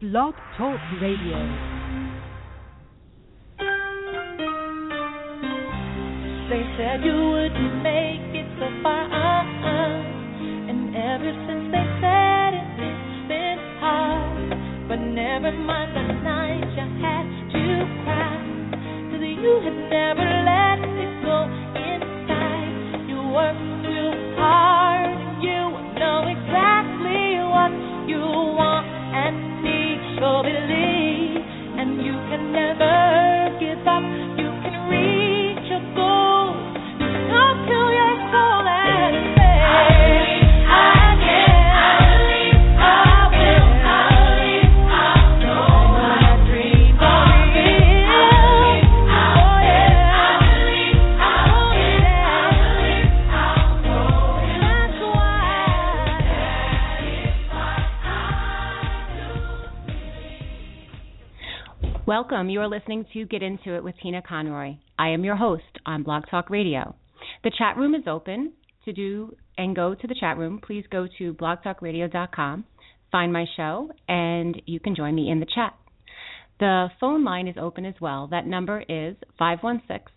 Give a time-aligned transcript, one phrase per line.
[0.00, 1.38] Blog Talk Radio.
[6.48, 10.70] They said you wouldn't make it so far, uh-uh.
[10.70, 14.54] and ever since they said it, it's been hard.
[14.86, 17.26] But never mind the night you had
[17.58, 17.64] to
[18.04, 18.38] cry,
[19.10, 20.67] 'cause you had never let
[62.08, 62.48] Welcome.
[62.48, 64.76] You are listening to Get Into It with Tina Conroy.
[64.98, 66.94] I am your host on Blog Talk Radio.
[67.44, 68.54] The chat room is open
[68.86, 70.58] to do and go to the chat room.
[70.66, 72.64] Please go to blogtalkradio.com,
[73.12, 75.74] find my show, and you can join me in the chat.
[76.60, 78.26] The phone line is open as well.
[78.28, 80.10] That number is 516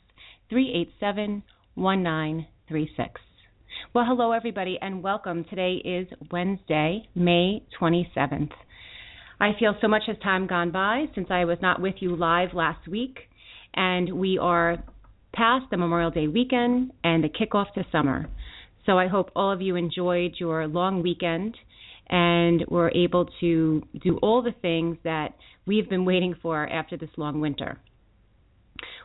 [0.50, 1.44] 387
[1.76, 3.22] 1936.
[3.94, 5.44] Well, hello, everybody, and welcome.
[5.50, 8.52] Today is Wednesday, May 27th.
[9.42, 12.50] I feel so much has time gone by since I was not with you live
[12.54, 13.18] last week,
[13.74, 14.84] and we are
[15.34, 18.30] past the Memorial Day weekend and the kickoff to summer.
[18.86, 21.56] So I hope all of you enjoyed your long weekend
[22.08, 25.30] and were able to do all the things that
[25.66, 27.80] we've been waiting for after this long winter.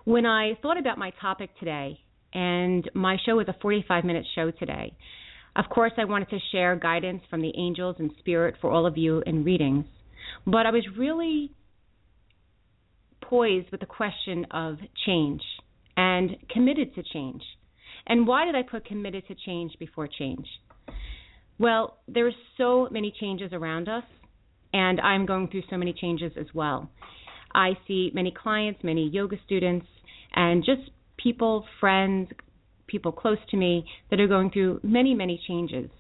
[0.05, 1.99] When I thought about my topic today,
[2.35, 4.93] and my show is a 45 minute show today,
[5.57, 8.99] of course, I wanted to share guidance from the angels and spirit for all of
[8.99, 9.87] you in readings.
[10.45, 11.53] But I was really
[13.23, 15.43] poised with the question of change
[15.97, 17.43] and committed to change.
[18.07, 20.47] And why did I put committed to change before change?
[21.59, 24.05] Well, there are so many changes around us,
[24.73, 26.91] and I'm going through so many changes as well.
[27.55, 29.87] I see many clients, many yoga students,
[30.35, 32.29] and just people, friends,
[32.87, 35.91] people close to me that are going through many, many changes.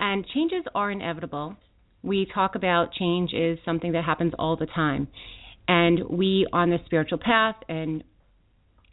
[0.00, 1.56] And changes are inevitable.
[2.02, 5.08] We talk about change is something that happens all the time.
[5.66, 8.02] And we on the spiritual path and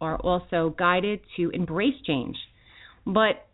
[0.02, 2.36] are also guided to embrace change.
[3.06, 3.48] But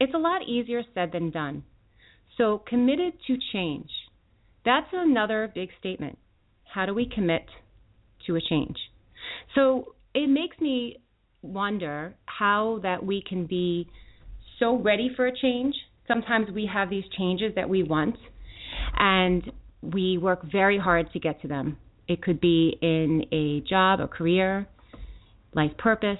[0.00, 1.64] it's a lot easier said than done.
[2.38, 3.90] So, committed to change.
[4.64, 6.18] That's another big statement.
[6.64, 7.46] How do we commit
[8.26, 8.76] to a change?
[9.54, 10.98] So, it makes me
[11.42, 13.88] wonder how that we can be
[14.58, 15.74] so ready for a change.
[16.08, 18.16] Sometimes we have these changes that we want
[18.96, 19.50] and
[19.82, 21.78] we work very hard to get to them.
[22.08, 24.66] It could be in a job, a career,
[25.54, 26.18] life purpose,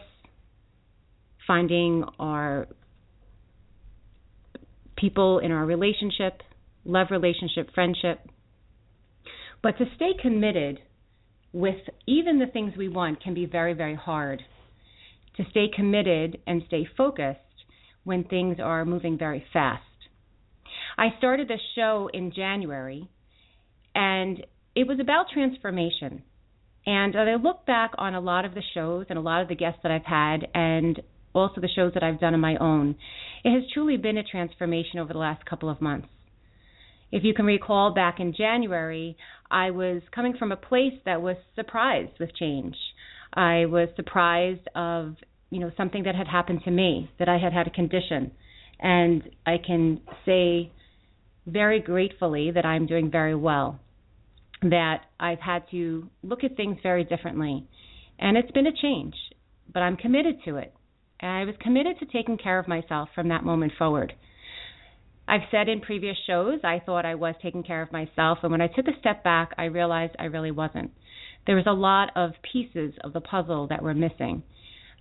[1.47, 2.67] finding our
[4.97, 6.43] people in our relationship,
[6.85, 8.21] love relationship, friendship.
[9.63, 10.81] But to stay committed
[11.53, 11.77] with
[12.07, 14.43] even the things we want can be very, very hard.
[15.37, 17.41] To stay committed and stay focused
[18.05, 19.83] when things are moving very fast.
[20.99, 23.09] I started this show in January,
[23.95, 26.23] and it was about transformation.
[26.87, 29.57] And I look back on a lot of the shows and a lot of the
[29.57, 31.01] guests that I've had, and
[31.35, 32.97] also the shows that I've done on my own.
[33.45, 36.09] It has truly been a transformation over the last couple of months.
[37.13, 39.17] If you can recall back in January,
[39.51, 42.75] I was coming from a place that was surprised with change.
[43.35, 45.17] I was surprised of,
[45.51, 48.33] you know, something that had happened to me, that I had had a condition.
[48.81, 50.73] And I can say
[51.47, 53.81] very gratefully that I'm doing very well.
[54.63, 57.67] That I've had to look at things very differently.
[58.19, 59.15] And it's been a change,
[59.73, 60.75] but I'm committed to it.
[61.21, 64.13] And I was committed to taking care of myself from that moment forward.
[65.29, 68.39] I've said in previous shows, I thought I was taking care of myself.
[68.43, 70.93] And when I took a step back, I realized I really wasn't.
[71.47, 74.43] There was a lot of pieces of the puzzle that were missing.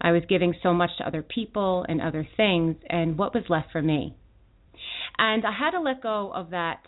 [0.02, 3.72] I was giving so much to other people and other things, and what was left
[3.72, 4.16] for me?
[5.18, 6.82] And I had to let go of that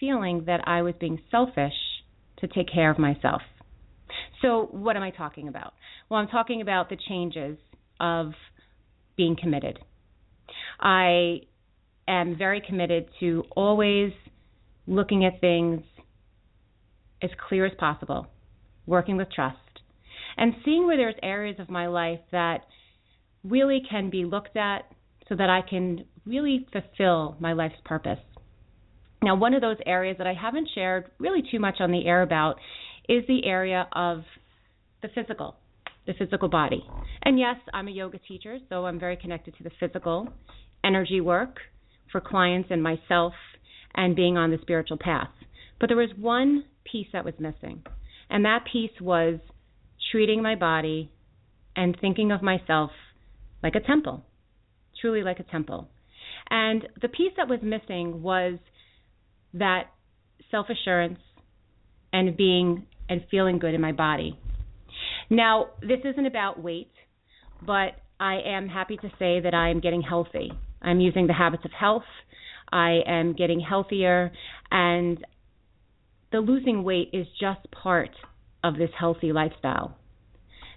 [0.00, 1.74] feeling that I was being selfish
[2.38, 3.42] to take care of myself.
[4.40, 5.74] So, what am I talking about?
[6.08, 7.56] Well, I'm talking about the changes
[8.00, 8.32] of
[9.16, 9.78] being committed.
[10.80, 11.42] I
[12.08, 14.12] am very committed to always
[14.86, 15.82] looking at things
[17.22, 18.26] as clear as possible,
[18.86, 19.56] working with trust,
[20.36, 22.64] and seeing where there's areas of my life that
[23.44, 24.82] really can be looked at
[25.28, 28.18] so that I can really fulfill my life's purpose.
[29.22, 32.22] Now, one of those areas that I haven't shared really too much on the air
[32.22, 32.56] about
[33.08, 34.22] is the area of
[35.00, 35.56] the physical,
[36.06, 36.84] the physical body.
[37.22, 40.28] And yes, I'm a yoga teacher, so I'm very connected to the physical
[40.84, 41.58] energy work
[42.10, 43.32] for clients and myself
[43.94, 45.30] and being on the spiritual path.
[45.78, 47.82] But there was one piece that was missing,
[48.30, 49.38] and that piece was
[50.10, 51.10] treating my body
[51.76, 52.90] and thinking of myself
[53.62, 54.24] like a temple,
[55.00, 55.88] truly like a temple.
[56.50, 58.58] And the piece that was missing was
[59.54, 59.84] that
[60.50, 61.18] self assurance
[62.12, 64.38] and being and feeling good in my body.
[65.30, 66.92] Now, this isn't about weight,
[67.64, 70.52] but I am happy to say that I am getting healthy.
[70.80, 72.04] I'm using the habits of health.
[72.70, 74.32] I am getting healthier,
[74.70, 75.22] and
[76.32, 78.10] the losing weight is just part
[78.64, 79.96] of this healthy lifestyle.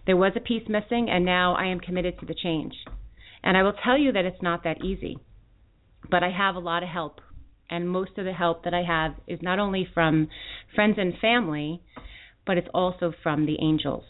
[0.05, 2.73] There was a piece missing, and now I am committed to the change.
[3.43, 5.17] And I will tell you that it's not that easy,
[6.09, 7.21] but I have a lot of help.
[7.69, 10.27] And most of the help that I have is not only from
[10.75, 11.81] friends and family,
[12.45, 14.03] but it's also from the angels.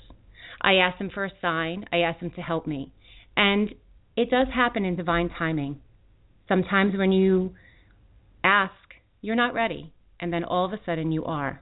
[0.61, 2.91] I ask them for a sign, I ask them to help me.
[3.37, 3.69] And
[4.17, 5.79] it does happen in divine timing.
[6.47, 7.53] Sometimes when you
[8.43, 8.73] ask,
[9.21, 11.61] you're not ready, and then all of a sudden you are.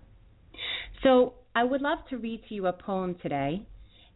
[1.03, 3.68] So I would love to read to you a poem today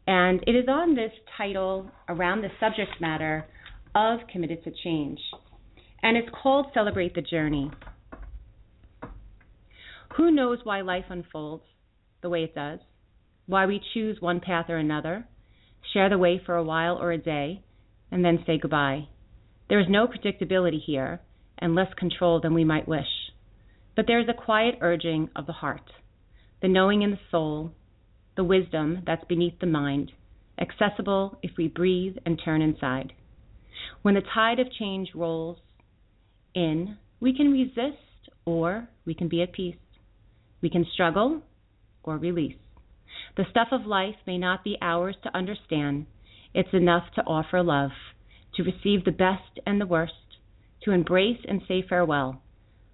[0.07, 3.45] and it is on this title, around the subject matter
[3.93, 5.19] of Committed to Change.
[6.01, 7.71] And it's called Celebrate the Journey.
[10.15, 11.63] Who knows why life unfolds
[12.21, 12.79] the way it does?
[13.45, 15.27] Why we choose one path or another,
[15.93, 17.63] share the way for a while or a day,
[18.11, 19.07] and then say goodbye.
[19.69, 21.21] There is no predictability here,
[21.59, 23.31] and less control than we might wish.
[23.95, 25.89] But there is a quiet urging of the heart,
[26.61, 27.71] the knowing in the soul,
[28.35, 30.11] the wisdom that's beneath the mind,
[30.59, 33.13] accessible if we breathe and turn inside.
[34.01, 35.57] When the tide of change rolls
[36.57, 37.97] in, we can resist
[38.45, 39.75] or we can be at peace.
[40.61, 41.41] We can struggle
[42.03, 42.55] or release.
[43.35, 46.07] The stuff of life may not be ours to understand.
[46.53, 47.91] It's enough to offer love,
[48.55, 50.13] to receive the best and the worst,
[50.83, 52.41] to embrace and say farewell.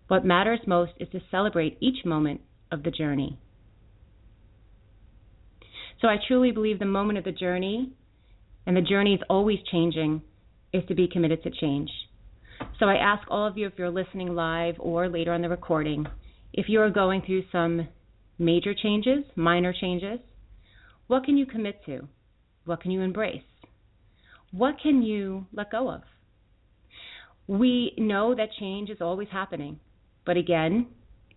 [0.09, 3.39] What matters most is to celebrate each moment of the journey.
[6.01, 7.93] So I truly believe the moment of the journey,
[8.65, 10.21] and the journey is always changing,
[10.73, 11.89] is to be committed to change.
[12.79, 16.05] So I ask all of you, if you're listening live or later on the recording,
[16.53, 17.87] if you are going through some
[18.39, 20.19] major changes, minor changes,
[21.07, 22.07] what can you commit to?
[22.65, 23.43] What can you embrace?
[24.51, 26.01] What can you let go of?
[27.47, 29.79] We know that change is always happening,
[30.25, 30.87] but again,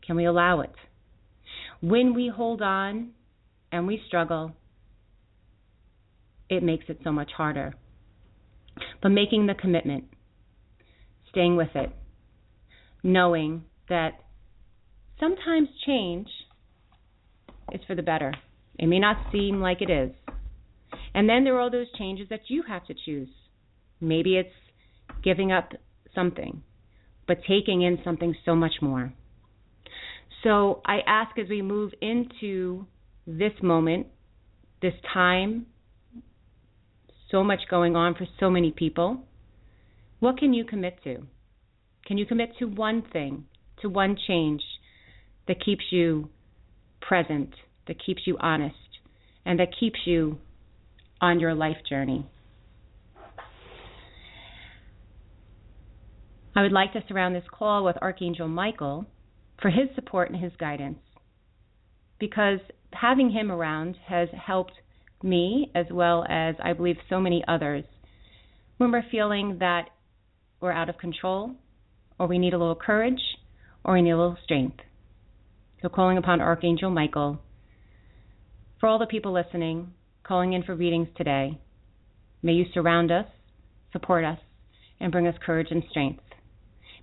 [0.06, 0.74] can we allow it?
[1.80, 3.10] When we hold on
[3.72, 4.52] and we struggle,
[6.48, 7.74] it makes it so much harder.
[9.02, 10.04] But making the commitment,
[11.36, 11.90] staying with it,
[13.02, 14.12] knowing that
[15.20, 16.28] sometimes change
[17.72, 18.32] is for the better.
[18.78, 20.12] It may not seem like it is.
[21.14, 23.28] And then there are all those changes that you have to choose.
[24.00, 24.48] Maybe it's
[25.22, 25.72] giving up
[26.14, 26.62] something,
[27.28, 29.12] but taking in something so much more.
[30.42, 32.86] So I ask as we move into
[33.26, 34.06] this moment,
[34.80, 35.66] this time,
[37.30, 39.26] so much going on for so many people.
[40.20, 41.22] What can you commit to?
[42.06, 43.44] Can you commit to one thing,
[43.82, 44.62] to one change
[45.48, 46.30] that keeps you
[47.00, 47.50] present,
[47.86, 48.76] that keeps you honest,
[49.44, 50.38] and that keeps you
[51.20, 52.26] on your life journey?
[56.54, 59.04] I would like to surround this call with Archangel Michael
[59.60, 60.98] for his support and his guidance
[62.18, 62.60] because
[62.94, 64.72] having him around has helped
[65.22, 67.84] me as well as I believe so many others
[68.78, 69.88] when we're feeling that
[70.60, 71.52] we're out of control
[72.18, 73.20] or we need a little courage
[73.84, 74.78] or we need a little strength.
[75.82, 77.38] So calling upon Archangel Michael
[78.80, 81.58] for all the people listening, calling in for readings today,
[82.42, 83.26] may you surround us,
[83.92, 84.38] support us,
[85.00, 86.22] and bring us courage and strength.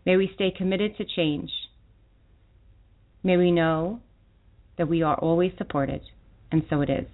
[0.05, 1.49] May we stay committed to change.
[3.23, 4.01] May we know
[4.77, 6.01] that we are always supported,
[6.51, 7.07] and so it is.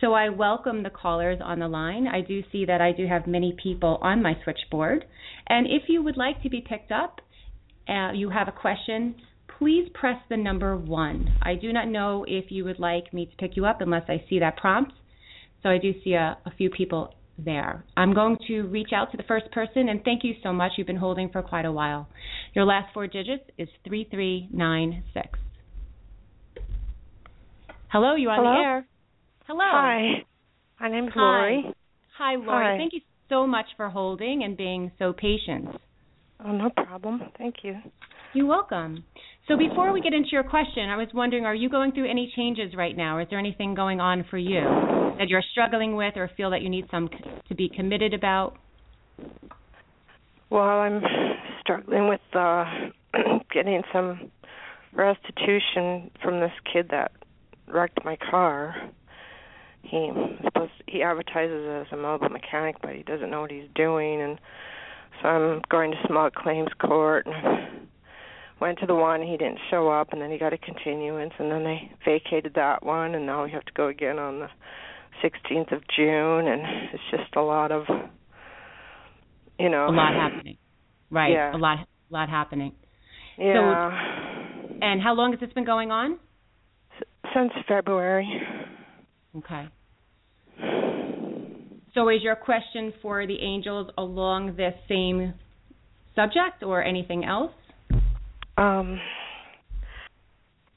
[0.00, 2.06] So I welcome the callers on the line.
[2.06, 5.04] I do see that I do have many people on my switchboard.
[5.46, 7.20] And if you would like to be picked up,
[7.86, 9.16] uh, you have a question,
[9.58, 11.36] please press the number one.
[11.42, 14.24] I do not know if you would like me to pick you up unless I
[14.30, 14.92] see that prompt.
[15.62, 17.84] So I do see a, a few people there.
[17.94, 20.72] I'm going to reach out to the first person and thank you so much.
[20.78, 22.08] You've been holding for quite a while.
[22.54, 25.38] Your last four digits is 3396.
[27.88, 28.54] Hello, you on Hello?
[28.54, 28.86] the air.
[29.50, 29.64] Hello.
[29.64, 30.22] Hi.
[30.78, 31.20] My name's Hi.
[31.20, 31.74] Lori.
[32.18, 32.66] Hi, Lori.
[32.66, 32.78] Hi.
[32.78, 35.66] Thank you so much for holding and being so patient.
[36.44, 37.20] Oh, no problem.
[37.36, 37.74] Thank you.
[38.32, 39.02] You're welcome.
[39.48, 42.32] So before we get into your question, I was wondering, are you going through any
[42.36, 43.18] changes right now?
[43.18, 44.60] Is there anything going on for you
[45.18, 47.08] that you're struggling with or feel that you need some
[47.48, 48.54] to be committed about?
[50.48, 51.02] Well, I'm
[51.60, 52.64] struggling with uh
[53.52, 54.30] getting some
[54.92, 57.10] restitution from this kid that
[57.66, 58.76] wrecked my car.
[59.82, 60.10] He
[60.44, 64.38] supposed he advertises as a mobile mechanic, but he doesn't know what he's doing, and
[65.20, 67.26] so I'm going to small claims court.
[67.26, 67.88] And
[68.60, 71.50] went to the one, he didn't show up, and then he got a continuance, and
[71.50, 74.48] then they vacated that one, and now we have to go again on the
[75.24, 76.60] 16th of June, and
[76.92, 77.84] it's just a lot of,
[79.58, 80.56] you know, A lot happening.
[81.10, 81.32] Right.
[81.32, 81.56] Yeah.
[81.56, 82.72] A lot a lot happening.
[83.38, 83.90] Yeah.
[84.82, 86.18] And how long has this been going on?
[87.34, 88.28] Since February.
[89.36, 89.68] Okay.
[91.94, 95.34] So is your question for the angels along this same
[96.14, 97.52] subject or anything else?
[98.56, 99.00] Um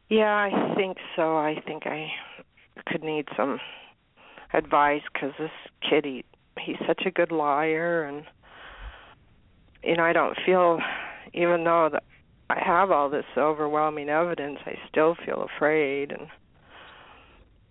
[0.09, 1.37] Yeah, I think so.
[1.37, 2.07] I think I
[2.87, 3.59] could need some
[4.53, 5.51] advice cuz this
[5.89, 6.23] kid he
[6.59, 8.25] he's such a good liar and
[9.83, 10.79] you know, I don't feel
[11.33, 12.03] even though that
[12.49, 16.27] I have all this overwhelming evidence, I still feel afraid and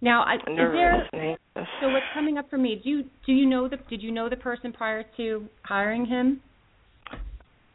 [0.03, 2.81] Now, I, is there so what's coming up for me?
[2.83, 6.41] Do you do you know the did you know the person prior to hiring him?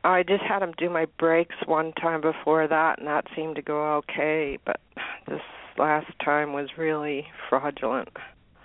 [0.03, 3.61] I just had him do my brakes one time before that, and that seemed to
[3.61, 4.57] go okay.
[4.65, 4.81] But
[5.27, 5.39] this
[5.77, 8.09] last time was really fraudulent.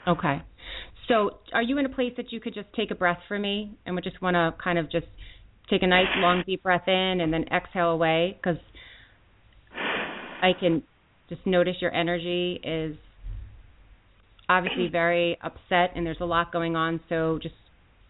[0.08, 0.42] Okay.
[1.06, 3.76] So, are you in a place that you could just take a breath for me
[3.86, 5.06] and would just want to kind of just
[5.70, 8.56] take a nice long deep breath in and then exhale away cuz
[10.42, 10.82] I can
[11.28, 12.96] just notice your energy is
[14.52, 17.54] obviously very upset and there's a lot going on so just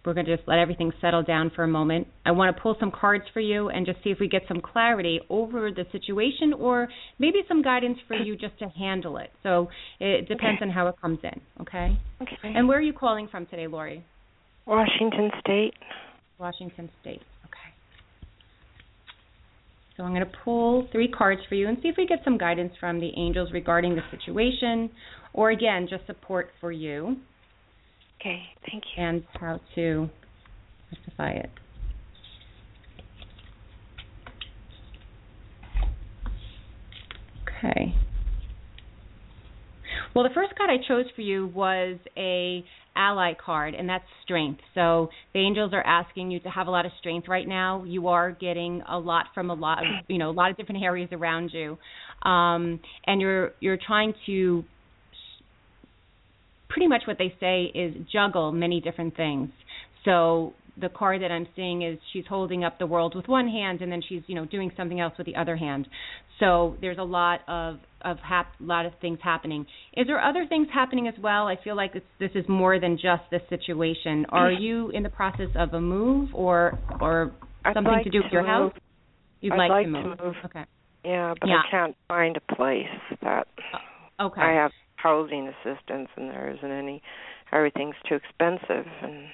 [0.04, 2.08] we're going to just let everything settle down for a moment.
[2.26, 4.60] I want to pull some cards for you and just see if we get some
[4.60, 9.30] clarity over the situation or maybe some guidance for you just to handle it.
[9.42, 9.68] So
[10.00, 10.64] it depends Okay.
[10.64, 11.96] on how it comes in, okay?
[12.20, 12.34] Okay.
[12.42, 14.04] And where are you calling from today, Lori?
[14.66, 15.74] Washington State.
[16.38, 17.22] Washington State.
[17.44, 17.72] Okay.
[19.96, 22.38] So I'm going to pull three cards for you and see if we get some
[22.38, 24.90] guidance from the angels regarding the situation
[25.34, 27.16] or again, just support for you
[28.20, 29.02] Okay, thank you.
[29.02, 30.08] and how to
[30.92, 31.50] rectify it.
[37.64, 37.94] Okay.
[40.14, 44.60] Well, the first card I chose for you was a ally card, and that's strength.
[44.74, 47.84] So the angels are asking you to have a lot of strength right now.
[47.84, 50.82] You are getting a lot from a lot of you know a lot of different
[50.82, 51.78] areas around you,
[52.28, 54.64] um, and you're you're trying to
[56.72, 59.50] pretty much what they say is juggle many different things.
[60.04, 63.82] So the card that I'm seeing is she's holding up the world with one hand
[63.82, 65.86] and then she's you know doing something else with the other hand.
[66.40, 69.66] So there's a lot of of hap- lot of things happening.
[69.96, 71.46] Is there other things happening as well?
[71.46, 74.26] I feel like it's, this is more than just this situation.
[74.30, 77.32] Are you in the process of a move or or
[77.64, 78.72] I'd something like to do with your move.
[78.72, 78.72] house?
[79.40, 80.18] You'd I'd like, like to to move.
[80.24, 80.34] move.
[80.46, 80.64] Okay.
[81.04, 81.62] Yeah, but Yeah.
[81.66, 82.86] I can't find a place
[83.22, 84.40] that uh, Okay.
[84.40, 84.70] I have
[85.02, 87.02] housing assistance, and there isn't any.
[87.52, 89.26] Everything's too expensive, and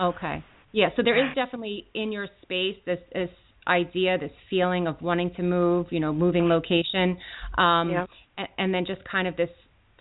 [0.00, 0.44] Okay.
[0.72, 3.30] Yeah, so there is definitely in your space this this
[3.66, 7.16] idea, this feeling of wanting to move, you know, moving location,
[7.56, 8.06] um, Yeah.
[8.36, 9.50] and, and then just kind of this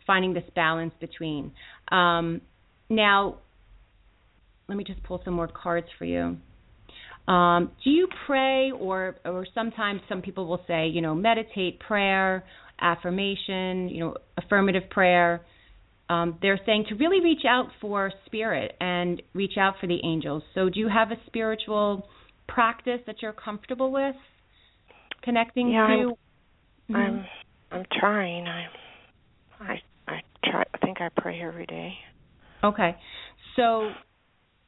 [0.06, 1.52] finding this balance between.
[1.90, 2.42] Um,
[2.90, 3.38] now,
[4.68, 6.38] let me just pull some more cards for you.
[7.28, 12.44] Um, do you pray, or or sometimes some people will say, you know, meditate, prayer,
[12.80, 15.46] affirmation, you know, affirmative prayer
[16.10, 20.44] um, they're saying to really reach out for spirit and reach out for the angels.
[20.54, 22.08] So, do you have a spiritual
[22.48, 24.16] practice that you're comfortable with
[25.24, 26.18] connecting Yeah, to?
[26.90, 26.96] Mhm.
[26.96, 27.28] I'm
[27.72, 28.48] I'm trying.
[28.48, 28.68] I
[29.60, 30.64] I I try.
[30.74, 31.98] I think I pray every day.
[32.64, 32.96] Okay.
[33.56, 33.92] So,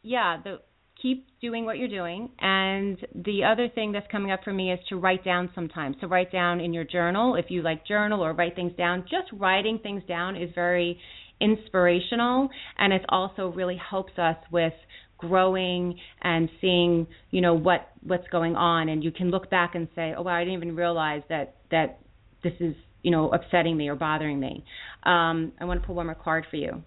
[0.03, 0.62] yeah, the
[1.05, 2.29] keep doing what you're doing.
[2.39, 5.95] And the other thing that's coming up for me is to write down sometimes.
[6.01, 9.03] So write down in your journal if you like journal or write things down.
[9.03, 11.00] Just writing things down is very
[11.39, 14.74] inspirational and it also really helps us with
[15.17, 19.88] growing and seeing, you know, what what's going on and you can look back and
[19.95, 22.00] say, "Oh, wow, I didn't even realize that that
[22.43, 24.63] this is, you know, upsetting me or bothering me."
[25.03, 26.83] Um I want to pull one more card for you.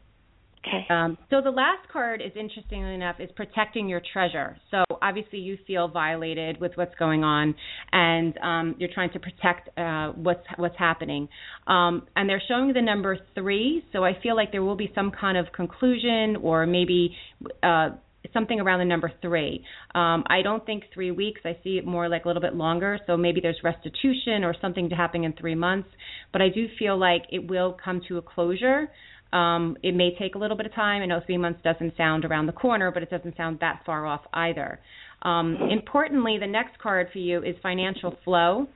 [0.68, 0.87] Okay.
[0.90, 4.56] Um, so the last card is interestingly enough is protecting your treasure.
[4.70, 7.54] So obviously you feel violated with what's going on,
[7.92, 11.28] and um, you're trying to protect uh, what's what's happening.
[11.66, 15.10] Um, and they're showing the number three, so I feel like there will be some
[15.10, 17.14] kind of conclusion or maybe.
[17.62, 17.90] Uh,
[18.32, 19.64] something around the number three.
[19.94, 21.40] Um, I don't think three weeks.
[21.44, 22.98] I see it more like a little bit longer.
[23.06, 25.88] So maybe there's restitution or something to happen in three months.
[26.32, 28.88] But I do feel like it will come to a closure.
[29.32, 31.02] Um, it may take a little bit of time.
[31.02, 34.06] I know three months doesn't sound around the corner, but it doesn't sound that far
[34.06, 34.78] off either.
[35.23, 38.66] Um, importantly, the next card for you is financial flow.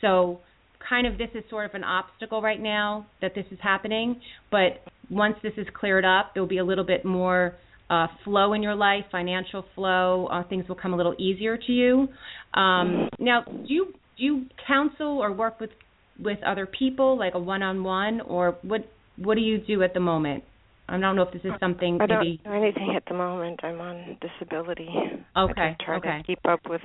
[0.00, 0.40] So,
[0.88, 4.20] kind of this is sort of an obstacle right now that this is happening,
[4.52, 7.54] but once this is cleared up, there'll be a little bit more
[7.90, 10.26] uh, flow in your life, financial flow.
[10.26, 12.08] Uh, things will come a little easier to you.
[12.54, 13.86] Um, now, do you
[14.18, 15.70] do you counsel or work with
[16.18, 20.44] with other people, like a one-on-one, or what what do you do at the moment?
[20.88, 22.40] I don't know if this is something I maybe.
[22.44, 23.60] don't do anything at the moment.
[23.64, 24.88] I'm on disability.
[25.36, 25.60] Okay.
[25.60, 26.18] I try okay.
[26.18, 26.82] to keep up with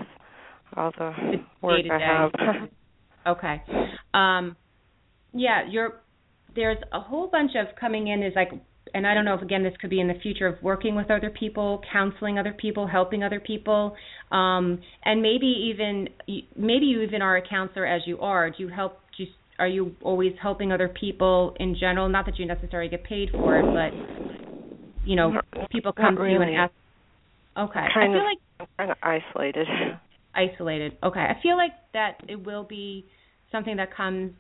[0.75, 1.11] all the
[1.61, 1.81] The work.
[1.91, 2.69] I have.
[3.27, 3.61] Okay.
[4.15, 4.55] Um,
[5.31, 6.01] yeah, you're.
[6.55, 8.49] There's a whole bunch of coming in is like,
[8.95, 11.11] and I don't know if again this could be in the future of working with
[11.11, 13.95] other people, counseling other people, helping other people,
[14.31, 16.09] um, and maybe even
[16.57, 18.49] maybe you even are a counselor as you are.
[18.49, 18.97] Do you help?
[19.61, 22.09] Are you always helping other people in general?
[22.09, 23.93] Not that you necessarily get paid for it, but
[25.05, 26.73] you know, Not- people come to you and ask.
[27.55, 29.67] Okay, I feel of- like I'm kind of isolated.
[30.33, 30.97] isolated.
[31.03, 31.19] Okay.
[31.19, 33.05] I feel like that it will be
[33.51, 34.31] something that comes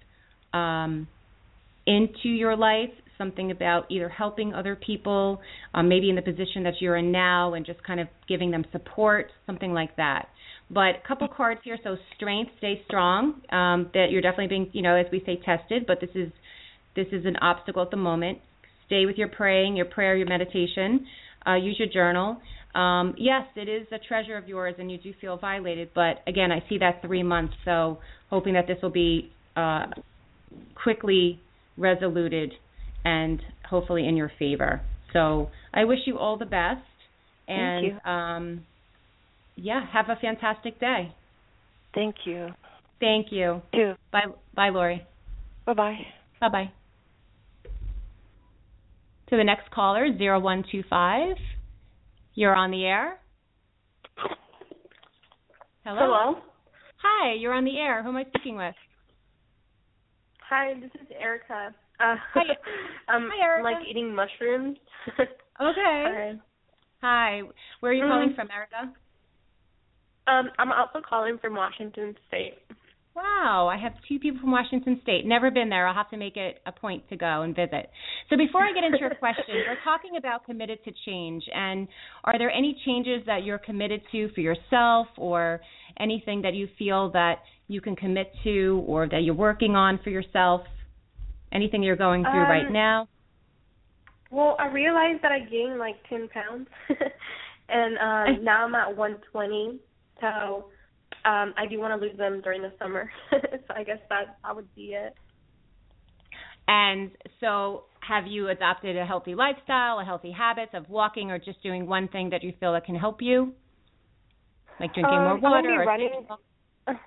[0.53, 1.07] um,
[1.85, 5.39] into your life, something about either helping other people,
[5.75, 8.65] um, maybe in the position that you're in now, and just kind of giving them
[8.71, 10.29] support, something like that.
[10.73, 11.77] But a couple cards here.
[11.83, 13.41] So strength, stay strong.
[13.51, 15.85] Um, that you're definitely being, you know, as we say, tested.
[15.85, 16.31] But this is
[16.95, 18.39] this is an obstacle at the moment.
[18.87, 21.05] Stay with your praying, your prayer, your meditation.
[21.45, 22.37] Uh, use your journal.
[22.75, 25.89] Um, yes, it is a treasure of yours, and you do feel violated.
[25.93, 27.53] But again, I see that three months.
[27.65, 27.99] So
[28.29, 29.87] hoping that this will be uh,
[30.81, 31.39] quickly
[31.77, 32.53] resoluted
[33.03, 34.81] and hopefully in your favor.
[35.13, 36.81] So I wish you all the best.
[37.47, 38.65] And Thank um,
[39.55, 41.13] yeah, have a fantastic day.
[41.93, 42.49] Thank you.
[42.99, 43.61] Thank you.
[43.73, 43.93] Too.
[44.11, 45.05] Bye, bye, Lori.
[45.65, 45.97] Bye bye.
[46.39, 46.71] Bye bye.
[49.29, 51.35] To the next caller, zero one two five.
[52.33, 53.17] You're on the air.
[55.83, 55.99] Hello.
[55.99, 56.35] Hello.
[57.01, 58.03] Hi, you're on the air.
[58.03, 58.75] Who am I speaking with?
[60.49, 61.73] Hi, this is Erica.
[61.99, 62.43] Uh, Hi.
[63.07, 63.63] I'm Hi, Erica.
[63.63, 64.77] like eating mushrooms.
[65.61, 65.75] Okay.
[66.07, 66.33] Hi.
[67.01, 67.41] Hi.
[67.81, 68.35] Where are you calling Mm.
[68.35, 68.91] from, Erica?
[70.27, 72.55] Um, I'm also calling from Washington State.
[73.13, 75.25] Wow, I have two people from Washington State.
[75.25, 75.85] Never been there.
[75.85, 77.89] I'll have to make it a point to go and visit.
[78.29, 81.43] So before I get into your question, we're talking about committed to change.
[81.53, 81.89] And
[82.23, 85.59] are there any changes that you're committed to for yourself or
[85.99, 90.09] anything that you feel that you can commit to or that you're working on for
[90.09, 90.61] yourself?
[91.51, 93.07] Anything you're going through right Um, now?
[94.31, 96.67] Well, I realized that I gained like 10 pounds,
[97.67, 99.81] and um, now I'm at 120.
[100.21, 100.65] So
[101.25, 103.09] um, I do want to lose them during the summer.
[103.31, 105.13] so I guess that that would be it.
[106.67, 111.61] And so have you adopted a healthy lifestyle, a healthy habits of walking or just
[111.63, 113.53] doing one thing that you feel that can help you?
[114.79, 116.27] Like drinking Um, more water or running.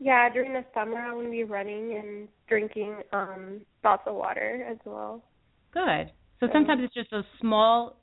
[0.00, 4.66] Yeah, during the summer I want to be running and drinking um lots of water
[4.68, 5.22] as well.
[5.72, 6.10] Good.
[6.40, 7.96] So sometimes it's just those small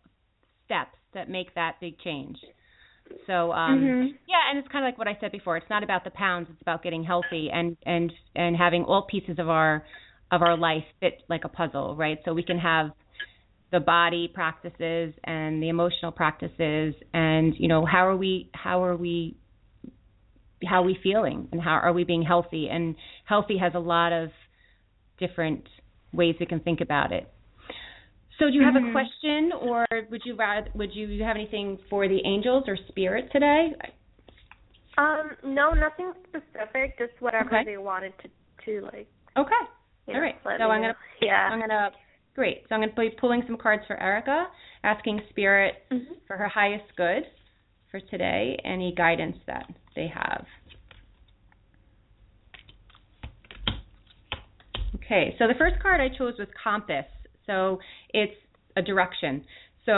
[0.66, 2.38] steps that make that big change.
[3.28, 4.18] So um Mhm.
[4.28, 5.58] yeah, and it's kind of like what I said before.
[5.58, 9.40] It's not about the pounds, it's about getting healthy and and and having all pieces
[9.40, 9.86] of our
[10.32, 12.18] of our life fit like a puzzle, right?
[12.26, 12.92] So we can have
[13.72, 18.96] the body practices and the emotional practices and you know, how are we how are
[18.96, 19.38] we
[20.66, 22.96] how are we feeling and how are we being healthy and
[23.26, 24.30] healthy has a lot of
[25.18, 25.68] different
[26.14, 27.32] ways we can think about it.
[28.42, 28.92] So do you have a Mhm.
[28.92, 33.76] question or would you rather would you have anything for the angels or spirit today?
[34.98, 37.64] Um, no, nothing specific, just whatever Okay.
[37.66, 38.30] they wanted to
[38.66, 39.08] to like.
[39.38, 39.54] Okay.
[40.08, 40.40] All know, right.
[40.42, 41.50] So I'm gonna Yeah.
[41.52, 41.92] I'm gonna
[42.34, 42.68] great.
[42.68, 44.50] So I'm gonna be pulling some cards for Erica,
[44.84, 46.26] asking spirit Mhm.
[46.26, 47.30] for her highest good
[47.92, 50.48] for today, any guidance that they have.
[54.96, 57.06] Okay, so the first card I chose was compass.
[57.52, 57.80] So
[58.22, 58.40] it's
[58.78, 59.34] a direction.
[59.86, 59.94] So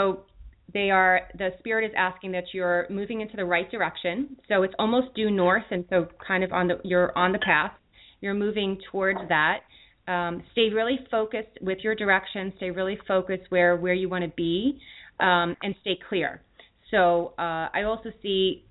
[0.72, 4.36] they are the spirit is asking that you're moving into the right direction.
[4.48, 7.74] So it's almost due north, and so kind of on the you're on the path.
[8.22, 9.58] You're moving towards that.
[10.06, 12.52] um, stay really focused with your direction.
[12.56, 14.78] Stay really focused where where you want to be,
[15.20, 16.42] um, and stay clear.
[16.90, 18.64] So uh, I also see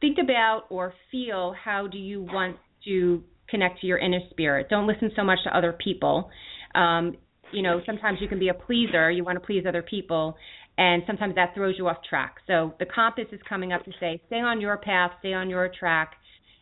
[0.00, 4.68] think about or feel how do you want to connect to your inner spirit.
[4.68, 6.30] Don't listen so much to other people.
[6.74, 7.16] Um,
[7.56, 9.10] you know, sometimes you can be a pleaser.
[9.10, 10.36] You want to please other people,
[10.76, 12.36] and sometimes that throws you off track.
[12.46, 15.70] So the compass is coming up to say, stay on your path, stay on your
[15.78, 16.12] track,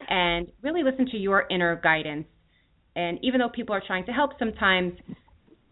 [0.08, 2.26] and really listen to your inner guidance.
[2.94, 4.92] And even though people are trying to help, sometimes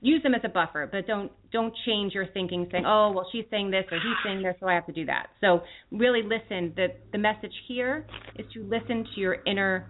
[0.01, 3.45] use them as a buffer, but don't don't change your thinking, saying, oh, well, she's
[3.49, 5.29] saying this or he's saying this, so I have to do that.
[5.41, 5.61] So
[5.93, 6.73] really listen.
[6.75, 8.07] The the message here
[8.37, 9.87] is to listen to your inner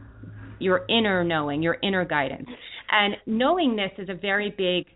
[0.59, 2.49] your inner knowing, your inner guidance.
[2.90, 4.95] And knowing this is a very big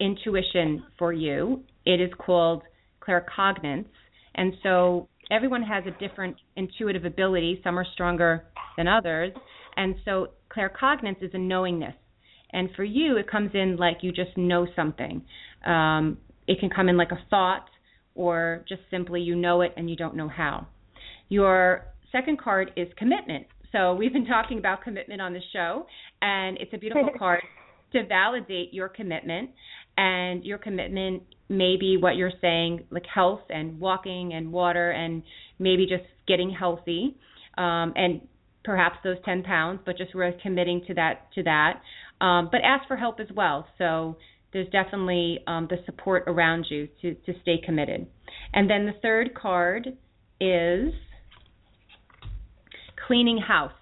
[0.00, 1.62] intuition for you.
[1.84, 2.62] It is called
[3.06, 3.86] claircognizance.
[4.34, 7.60] And so everyone has a different intuitive ability.
[7.64, 8.44] Some are stronger
[8.76, 9.32] than others.
[9.76, 11.94] And so claircognizance is a knowingness.
[12.52, 15.22] And for you, it comes in like you just know something.
[15.66, 17.66] Um, it can come in like a thought,
[18.14, 20.66] or just simply you know it and you don't know how.
[21.28, 23.46] Your second card is commitment.
[23.70, 25.86] So we've been talking about commitment on the show,
[26.22, 27.42] and it's a beautiful card
[27.92, 29.50] to validate your commitment.
[29.98, 35.24] And your commitment may be what you're saying, like health and walking and water, and
[35.58, 37.16] maybe just getting healthy,
[37.56, 38.20] um, and
[38.62, 41.80] perhaps those 10 pounds, but just really committing to that to that.
[42.20, 43.66] Um, but ask for help as well.
[43.76, 44.18] So
[44.52, 48.06] there's definitely um, the support around you to to stay committed.
[48.52, 49.88] And then the third card
[50.40, 50.92] is
[53.04, 53.72] cleaning house.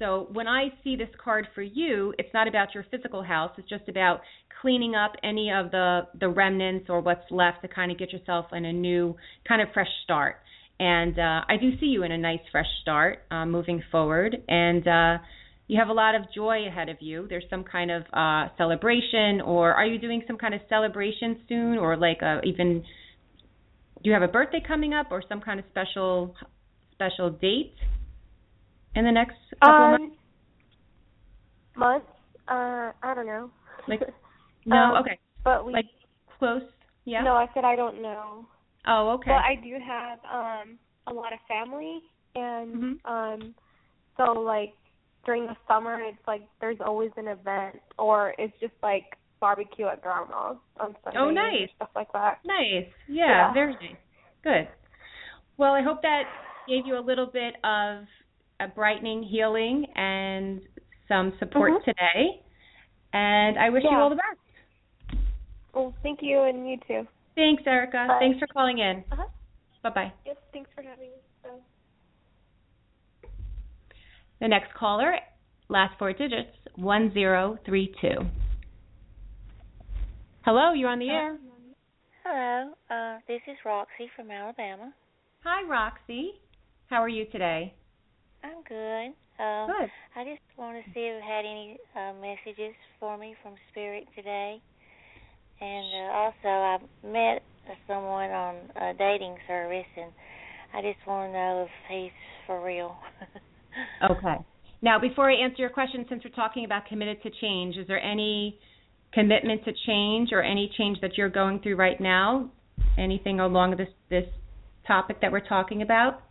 [0.00, 3.52] So when I see this card for you, it's not about your physical house.
[3.58, 4.22] It's just about
[4.62, 8.46] cleaning up any of the the remnants or what's left to kind of get yourself
[8.52, 9.14] in a new
[9.46, 10.36] kind of fresh start.
[10.78, 14.88] And uh, I do see you in a nice fresh start uh, moving forward, and
[14.88, 15.18] uh,
[15.66, 17.26] you have a lot of joy ahead of you.
[17.28, 21.76] There's some kind of uh, celebration, or are you doing some kind of celebration soon,
[21.76, 22.82] or like a, uh, even
[24.02, 26.34] do you have a birthday coming up, or some kind of special
[26.94, 27.74] special date?
[28.94, 30.12] In the next couple um?
[31.76, 32.06] Months?
[32.48, 33.50] Uh, I don't know.
[33.88, 34.00] Like
[34.66, 35.18] no, um, okay.
[35.44, 35.86] But we like
[36.38, 36.62] close,
[37.04, 37.22] yeah.
[37.22, 38.46] No, I said I don't know.
[38.86, 39.30] Oh, okay.
[39.30, 42.00] But I do have um a lot of family,
[42.34, 43.12] and mm-hmm.
[43.12, 43.54] um,
[44.16, 44.72] so like
[45.24, 50.02] during the summer, it's like there's always an event, or it's just like barbecue at
[50.02, 51.18] grandma's on Sunday.
[51.18, 51.68] Oh, nice.
[51.76, 52.38] Stuff like that.
[52.44, 52.86] Nice.
[53.08, 53.96] Yeah, yeah, very nice.
[54.44, 54.68] Good.
[55.56, 56.22] Well, I hope that
[56.68, 58.04] gave you a little bit of
[58.60, 60.60] a brightening, healing, and
[61.08, 61.90] some support mm-hmm.
[61.90, 62.42] today.
[63.12, 63.92] And I wish yeah.
[63.92, 65.20] you all the best.
[65.74, 67.06] Well, thank you, and you too.
[67.34, 68.04] Thanks, Erica.
[68.08, 68.18] Bye.
[68.20, 69.04] Thanks for calling in.
[69.12, 69.24] Uh-huh.
[69.82, 70.12] Bye bye.
[70.26, 71.16] Yes, thanks for having me.
[71.42, 73.28] Bye.
[74.40, 75.14] The next caller,
[75.68, 78.08] last four digits, 1032.
[80.44, 81.38] Hello, you're on the air.
[82.24, 84.92] Hello, uh, this is Roxy from Alabama.
[85.44, 86.32] Hi, Roxy.
[86.88, 87.74] How are you today?
[88.42, 89.06] I'm good.
[89.42, 89.90] Um, good.
[90.16, 94.06] I just want to see if you had any uh, messages for me from Spirit
[94.14, 94.60] today.
[95.60, 97.42] And uh, also, I met
[97.86, 100.10] someone on a dating service, and
[100.74, 102.10] I just want to know if he's
[102.46, 102.96] for real.
[104.10, 104.36] okay.
[104.82, 108.02] Now, before I answer your question, since we're talking about committed to change, is there
[108.02, 108.58] any
[109.12, 112.50] commitment to change or any change that you're going through right now?
[112.98, 114.24] Anything along this this
[114.86, 116.22] topic that we're talking about?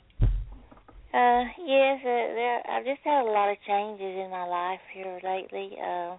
[1.11, 2.61] Uh, yes, uh, there.
[2.69, 5.71] I've just had a lot of changes in my life here lately.
[5.81, 6.17] Uh,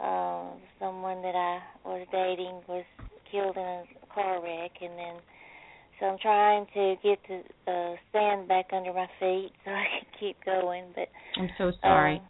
[0.00, 2.84] uh, someone that I was dating was
[3.30, 5.16] killed in a car wreck, and then
[5.98, 10.06] so I'm trying to get the uh, stand back under my feet so I can
[10.18, 10.84] keep going.
[10.94, 12.16] But I'm so sorry.
[12.16, 12.22] Um,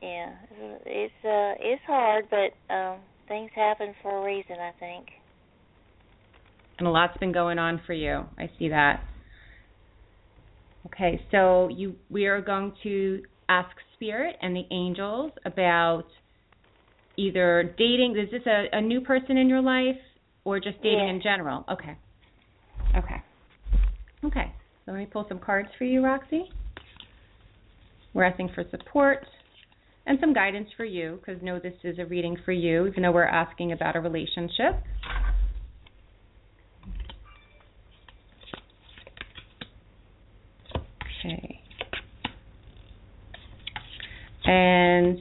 [0.00, 0.32] yeah,
[0.86, 5.06] it's uh, it's hard, but um, things happen for a reason, I think.
[6.78, 8.24] And a lot's been going on for you.
[8.38, 9.00] I see that.
[10.86, 16.04] Okay, so you we are going to ask Spirit and the angels about
[17.16, 18.16] either dating.
[18.18, 20.00] Is this a, a new person in your life
[20.44, 21.14] or just dating yeah.
[21.14, 21.64] in general?
[21.70, 21.96] Okay.
[22.96, 23.22] Okay.
[24.24, 24.52] Okay.
[24.84, 26.50] So let me pull some cards for you, Roxy.
[28.14, 29.24] We're asking for support
[30.06, 33.12] and some guidance for you because know this is a reading for you, even though
[33.12, 34.82] we're asking about a relationship.
[41.24, 41.60] Okay.
[44.44, 45.18] And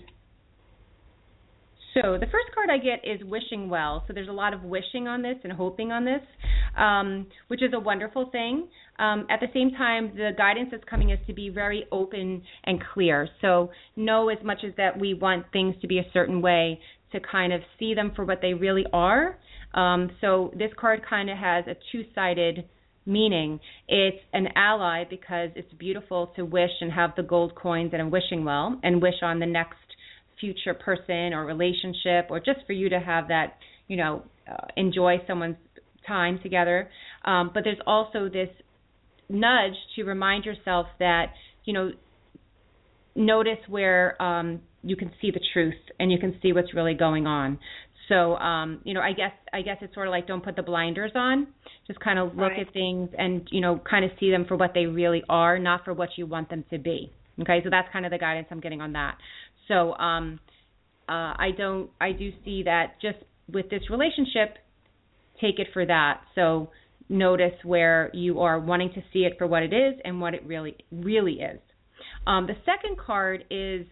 [1.94, 4.04] so the first card I get is wishing well.
[4.08, 6.22] So there's a lot of wishing on this and hoping on this,
[6.78, 8.68] um, which is a wonderful thing.
[8.98, 12.82] Um, at the same time, the guidance that's coming is to be very open and
[12.94, 13.28] clear.
[13.42, 16.80] So know as much as that we want things to be a certain way,
[17.12, 19.38] to kind of see them for what they really are.
[19.74, 22.64] Um, so this card kind of has a two-sided
[23.06, 23.60] meaning.
[23.88, 28.08] It's an ally because it's beautiful to wish and have the gold coins and a
[28.08, 29.78] wishing well and wish on the next
[30.40, 35.18] future person or relationship or just for you to have that, you know, uh, enjoy
[35.28, 35.58] someone's
[36.08, 36.90] time together.
[37.26, 38.50] Um, but there's also this
[39.30, 41.28] nudge to remind yourself that,
[41.64, 41.92] you know,
[43.16, 47.28] notice where um, you can see the truth and you can see what's really going
[47.28, 47.60] on.
[48.12, 50.64] So, um, you know, I guess I guess it's sort of like don't put the
[50.64, 51.48] blinders on.
[51.88, 52.68] Just kind of look right.
[52.68, 55.86] at things and you know, kind of see them for what they really are, not
[55.86, 57.12] for what you want them to be.
[57.42, 59.16] Okay, so that's kind of the guidance I'm getting on that.
[59.70, 60.40] So, um,
[61.08, 63.18] uh, I don't, I do see that just
[63.52, 64.58] with this relationship,
[65.40, 66.22] take it for that.
[66.36, 66.70] So
[67.10, 70.46] notice where you are wanting to see it for what it is and what it
[70.46, 71.60] really, really is.
[72.28, 73.86] Um, the second card is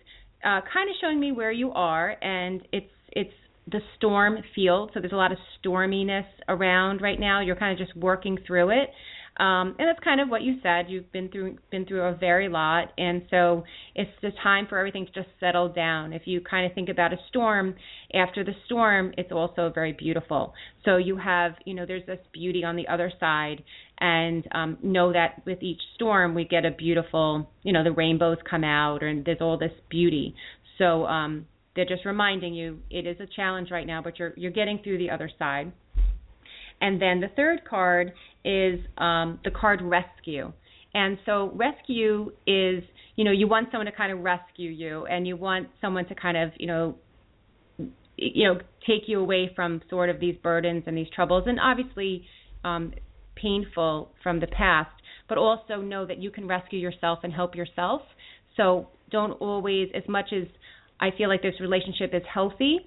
[0.43, 3.33] uh, kind of showing me where you are, and it's it's
[3.71, 4.91] the storm field.
[4.93, 7.41] So there's a lot of storminess around right now.
[7.41, 8.89] You're kind of just working through it.
[9.39, 10.87] Um, and that's kind of what you said.
[10.89, 13.63] You've been through been through a very lot, and so
[13.95, 16.11] it's the time for everything to just settle down.
[16.11, 17.75] If you kind of think about a storm,
[18.13, 20.53] after the storm, it's also very beautiful.
[20.83, 23.63] So you have, you know, there's this beauty on the other side,
[24.01, 28.39] and um, know that with each storm, we get a beautiful, you know, the rainbows
[28.49, 30.35] come out, and there's all this beauty.
[30.79, 34.51] So um, they're just reminding you it is a challenge right now, but you're you're
[34.51, 35.71] getting through the other side.
[36.81, 38.13] And then the third card
[38.45, 40.53] is um, the card rescue.
[40.93, 42.83] And so rescue is,
[43.15, 46.15] you know, you want someone to kind of rescue you, and you want someone to
[46.15, 46.95] kind of, you know,
[48.17, 52.25] you know, take you away from sort of these burdens and these troubles, and obviously
[52.63, 52.93] um,
[53.35, 54.89] painful from the past,
[55.27, 58.01] but also know that you can rescue yourself and help yourself.
[58.57, 60.47] So don't always, as much as
[60.99, 62.79] I feel like this relationship is healthy,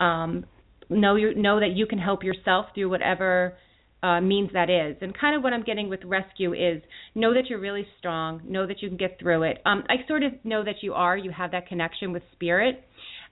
[0.00, 0.44] um,
[0.88, 3.56] know you know that you can help yourself through whatever
[4.02, 4.96] uh, means that is.
[5.00, 6.82] And kind of what I'm getting with rescue is
[7.14, 9.58] know that you're really strong, know that you can get through it.
[9.66, 11.16] Um, I sort of know that you are.
[11.16, 12.84] You have that connection with spirit.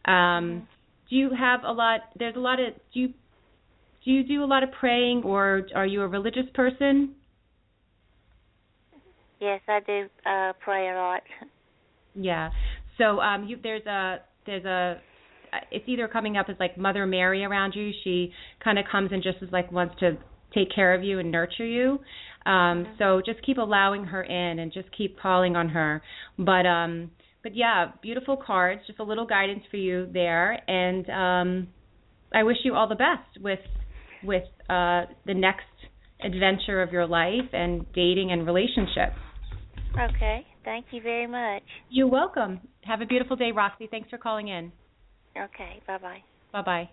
[0.05, 0.66] Um,
[1.09, 2.01] do you have a lot?
[2.18, 3.09] There's a lot of do you
[4.05, 7.14] do you do a lot of praying, or are you a religious person?
[9.40, 11.23] Yes, I do uh pray a lot.
[12.14, 12.51] Yeah.
[12.98, 15.00] So um, you, there's a there's a
[15.70, 17.90] it's either coming up as like Mother Mary around you.
[18.02, 20.16] She kind of comes and just as like wants to
[20.54, 21.98] take care of you and nurture you.
[22.50, 22.87] Um.
[22.98, 26.02] So just keep allowing her in and just keep calling on her.
[26.38, 27.11] But um,
[27.42, 28.83] but yeah, beautiful cards.
[28.87, 31.68] Just a little guidance for you there, and um,
[32.35, 33.61] I wish you all the best with
[34.22, 35.64] with uh, the next
[36.22, 39.18] adventure of your life and dating and relationships.
[39.92, 40.46] Okay.
[40.64, 41.62] Thank you very much.
[41.90, 42.61] You're welcome.
[42.85, 43.87] Have a beautiful day, Roxy.
[43.90, 44.72] Thanks for calling in.
[45.37, 45.83] Okay.
[45.87, 46.22] Bye bye.
[46.53, 46.90] Bye bye.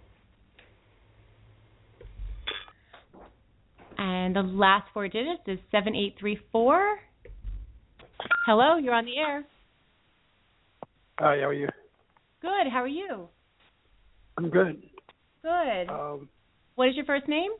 [3.97, 6.97] And the last four digits is 7834.
[8.45, 9.45] Hello, you're on the air.
[11.19, 11.67] Hi, how are you?
[12.41, 12.71] Good.
[12.71, 13.27] How are you?
[14.37, 14.81] I'm good.
[15.43, 15.89] Good.
[15.89, 16.29] Um,
[16.75, 17.51] What is your first name?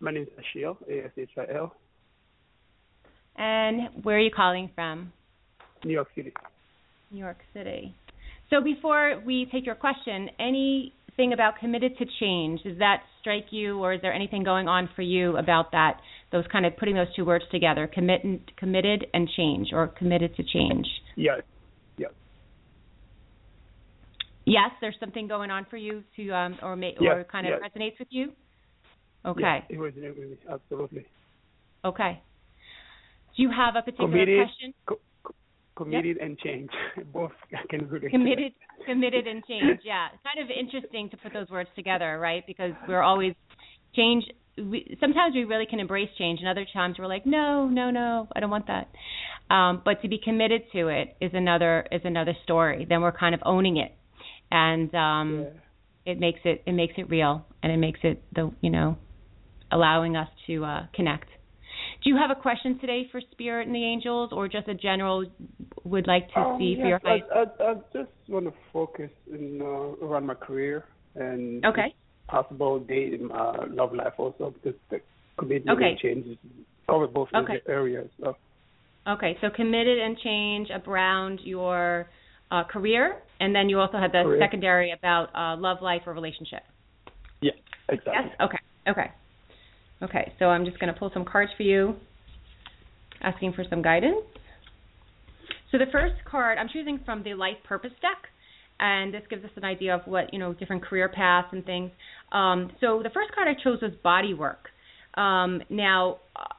[0.00, 1.74] my name is Ashil, A-S-H-I-L,
[3.36, 5.12] And where are you calling from?
[5.84, 6.32] New York City.
[7.10, 7.94] New York City.
[8.50, 13.78] So before we take your question, anything about committed to change, does that strike you
[13.78, 16.00] or is there anything going on for you about that?
[16.32, 18.22] Those kind of putting those two words together, commit
[18.56, 20.86] committed and change or committed to change.
[21.16, 21.40] Yes,
[21.98, 22.12] yes,
[24.44, 27.54] Yes, there's something going on for you to um or may, Yes, or kind of
[27.60, 27.70] yes.
[27.70, 28.32] resonates with you.
[29.24, 29.40] Okay.
[29.42, 31.06] yes, it was with me, absolutely.
[31.84, 32.22] Okay.
[33.36, 34.74] Do you have a particular Committed, question?
[34.86, 35.34] co- co-
[35.76, 36.70] committed and change.
[37.12, 37.32] Both
[37.70, 38.52] can really Committed,
[38.86, 39.80] committed, and change.
[39.84, 42.42] Yeah, kind of interesting to put those words together, right?
[42.46, 43.34] Because we're always
[43.94, 44.24] change.
[44.56, 48.26] We, sometimes we really can embrace change, and other times we're like, no, no, no,
[48.34, 48.88] I don't want that.
[49.54, 52.86] Um, but to be committed to it is another is another story.
[52.88, 53.94] Then we're kind of owning it,
[54.50, 55.46] and um,
[56.06, 56.12] Yeah.
[56.12, 58.96] it makes it it makes it real, and it makes it the you know
[59.70, 61.28] allowing us to uh, connect.
[62.06, 65.24] Do you have a question today for Spirit and the Angels, or just a general
[65.82, 67.24] would like to Um, see for yes, your highest?
[67.34, 70.84] I, I, I just want to focus in, uh, around my career
[71.16, 71.92] and Okay.
[72.28, 75.00] possible date in my love life also because the
[75.36, 75.90] commitment Okay.
[75.90, 76.38] and changes
[76.88, 77.60] cover both Okay.
[77.66, 78.08] areas.
[78.22, 78.36] So,
[79.08, 82.08] Okay, so committed and change around your
[82.52, 84.38] uh, career, and then you also had the Career.
[84.40, 86.62] secondary about uh, love life or relationship.
[87.40, 87.50] yeah,
[87.88, 88.30] exactly.
[88.30, 88.36] Yes.
[88.40, 88.58] Okay.
[88.88, 89.10] Okay.
[90.02, 90.32] Okay.
[90.38, 91.96] So I'm just going to pull some cards for you.
[93.22, 94.24] asking for some guidance.
[95.72, 98.28] So the first card I'm choosing from the Life Purpose deck,
[98.78, 101.90] and this gives us an idea of what you know different career paths and things.
[102.32, 104.68] Um, so the first card I chose was body work.
[105.14, 106.18] Um, now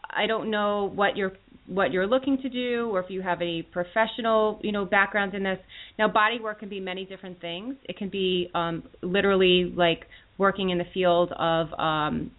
[0.10, 1.34] I don't know what you're
[1.68, 5.44] what you're looking to do or if you have any professional you know background in
[5.44, 5.60] this
[6.00, 10.06] now body work can be many different things it can be um literally like
[10.38, 12.32] working in the field of um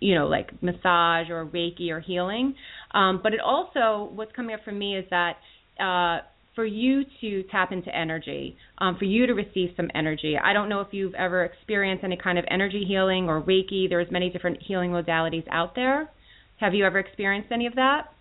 [0.00, 2.54] you know like massage or reiki or healing
[2.92, 5.36] um but it also what's coming up for me is that
[5.78, 6.20] uh
[6.54, 10.36] for you to tap into energy, um, for you to receive some energy.
[10.36, 13.88] I don't know if you've ever experienced any kind of energy healing or Reiki.
[13.88, 16.10] There's many different healing modalities out there.
[16.58, 18.12] Have you ever experienced any of that?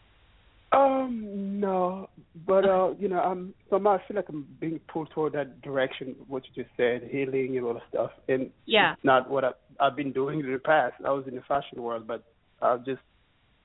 [0.71, 2.09] Um, no,
[2.45, 6.15] but uh, you know, I'm somehow I feel like I'm being pulled toward that direction.
[6.27, 9.51] What you just said, healing and all the stuff, and yeah, it's not what I,
[9.79, 10.93] I've been doing in the past.
[11.03, 12.23] I was in the fashion world, but
[12.61, 13.01] I just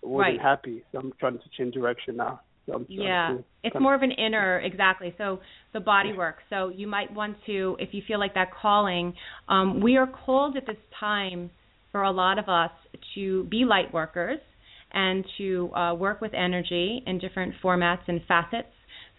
[0.03, 0.41] wasn't Right.
[0.41, 2.41] happy, so I'm trying to change direction now.
[2.67, 5.15] So I'm Yeah, it's more of an inner, exactly.
[5.19, 5.41] So
[5.73, 6.37] the body work.
[6.49, 9.15] So you might want to, if you feel like that calling,
[9.49, 11.51] um, we are called at this time
[11.93, 12.71] for a lot of us
[13.15, 14.39] to be light workers
[14.95, 18.69] and to uh, work with energy in different formats and facets.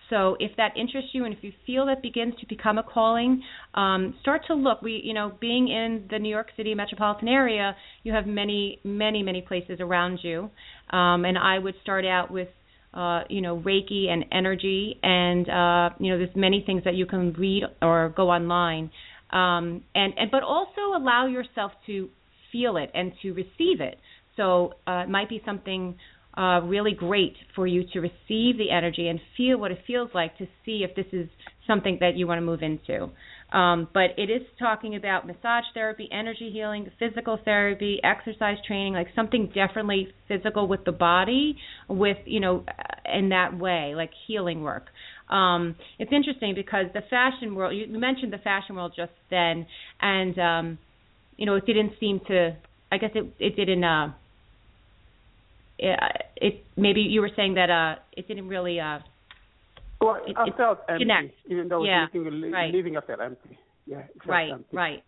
[0.09, 3.41] So if that interests you and if you feel that begins to become a calling,
[3.73, 4.81] um, start to look.
[4.83, 9.23] We, you know, being in the New York City metropolitan area, you have many, many,
[9.23, 10.49] many places around you,
[10.91, 12.49] um, and I would start out with
[12.95, 17.05] uh, you know, Reiki and energy, and uh, you know, there's many things that you
[17.05, 18.89] can read or go online,
[19.31, 22.07] um, and and but also allow yourself to
[22.53, 23.97] feel it and to receive it.
[24.38, 25.95] So uh, it might be something
[26.38, 30.38] uh, really great for you to receive the energy and feel what it feels like
[30.38, 31.30] to see if this is
[31.65, 33.10] something that you want to move into.
[33.56, 39.08] Um, but it is talking about massage therapy, energy healing, physical therapy, exercise training, like
[39.15, 41.56] something definitely physical with the body,
[41.88, 42.65] with you know,
[43.06, 44.88] in that way, like healing work.
[45.30, 47.76] Um, it's interesting because the fashion world.
[47.76, 49.65] You mentioned the fashion world just then,
[50.02, 50.78] and um,
[51.38, 52.58] you know, it didn't seem to.
[52.91, 53.84] I guess it it didn't.
[53.84, 54.12] Uh,
[55.77, 55.99] it,
[56.38, 58.79] it maybe you were saying that uh, it didn't really.
[58.79, 58.99] Uh,
[60.01, 61.35] Well, it- I felt empty, connects.
[61.47, 62.73] even though Yeah, I was making a li- right.
[62.73, 62.97] living.
[62.97, 63.57] I felt empty.
[63.85, 64.75] Yeah, right empty.
[64.75, 65.03] right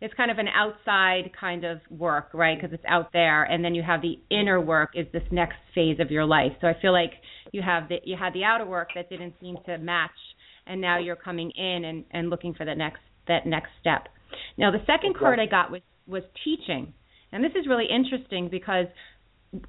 [0.00, 3.74] it's kind of an outside kind of work right because it's out there and then
[3.76, 6.92] you have the inner work is this next phase of your life so i feel
[6.92, 7.12] like
[7.52, 10.10] you have the you had the outer work that didn't seem to match
[10.66, 14.08] and now you're coming in and and looking for the next that next step
[14.56, 16.92] now the second card i got was was teaching
[17.30, 18.86] and this is really interesting because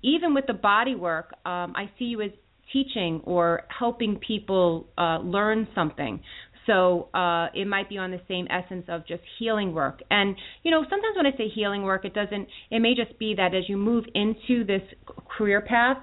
[0.01, 2.31] even with the body work um i see you as
[2.71, 6.21] teaching or helping people uh learn something
[6.69, 10.01] so uh, it might be on the same essence of just healing work.
[10.11, 12.47] And you know, sometimes when I say healing work, it doesn't.
[12.69, 14.83] It may just be that as you move into this
[15.35, 15.97] career path,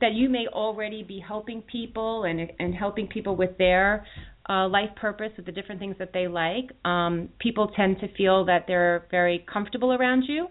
[0.00, 4.06] that you may already be helping people and and helping people with their
[4.48, 6.70] uh, life purpose, with the different things that they like.
[6.84, 10.46] Um, people tend to feel that they're very comfortable around you.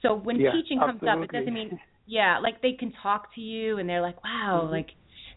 [0.00, 3.40] So when Yeah, teaching comes up, it doesn't mean yeah, like they can talk to
[3.40, 4.72] you and they're like, wow, Mm-hmm.
[4.72, 4.88] like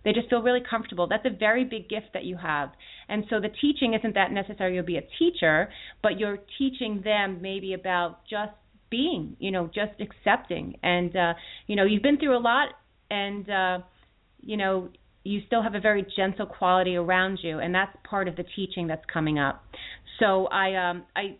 [0.03, 1.07] they just feel really comfortable.
[1.07, 2.69] That's a very big gift that you have.
[3.09, 5.69] And so the teaching isn't that necessarily you'll be a teacher,
[6.03, 8.51] but you're teaching them maybe about just
[8.91, 10.77] being, you know, just accepting.
[10.83, 11.33] And uh,
[11.67, 12.69] you know, you've been through a lot
[13.09, 13.79] and uh,
[14.41, 14.89] you know,
[15.23, 18.85] you still have a very gentle quality around you and that's part of the teaching
[18.87, 19.63] that's coming up.
[20.19, 21.37] So I um I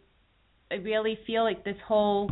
[0.72, 2.32] I really feel like this whole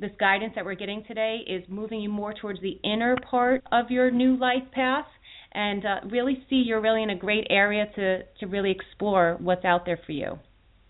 [0.00, 3.90] this guidance that we're getting today is moving you more towards the inner part of
[3.90, 5.06] your new life path
[5.52, 9.64] and uh, really see you're really in a great area to to really explore what's
[9.64, 10.38] out there for you.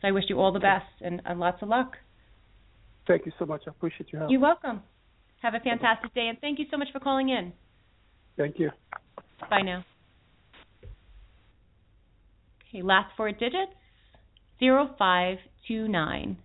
[0.00, 1.92] So I wish you all the best and, and lots of luck.
[3.06, 3.62] Thank you so much.
[3.66, 4.30] I appreciate your help.
[4.30, 4.82] You're welcome.
[5.42, 7.52] Have a fantastic day and thank you so much for calling in.
[8.36, 8.70] Thank you.
[9.48, 9.84] Bye now.
[12.68, 13.72] Okay, last four digits
[14.58, 16.36] zero five two nine.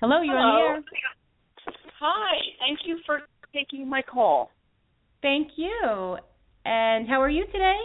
[0.00, 1.74] Hello, you're on the air.
[2.00, 2.36] Hi.
[2.58, 3.20] Thank you for
[3.54, 4.50] taking my call.
[5.22, 6.16] Thank you.
[6.66, 7.78] And how are you today?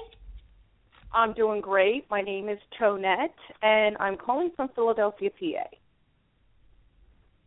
[1.13, 2.05] I'm doing great.
[2.09, 3.29] My name is Tonette,
[3.61, 5.67] and I'm calling from Philadelphia, PA.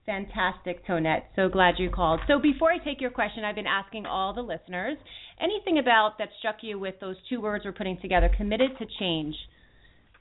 [0.06, 1.24] Fantastic, Tonette.
[1.36, 2.20] So glad you called.
[2.26, 4.96] So before I take your question, I've been asking all the listeners
[5.40, 9.34] anything about that struck you with those two words we're putting together, committed to change.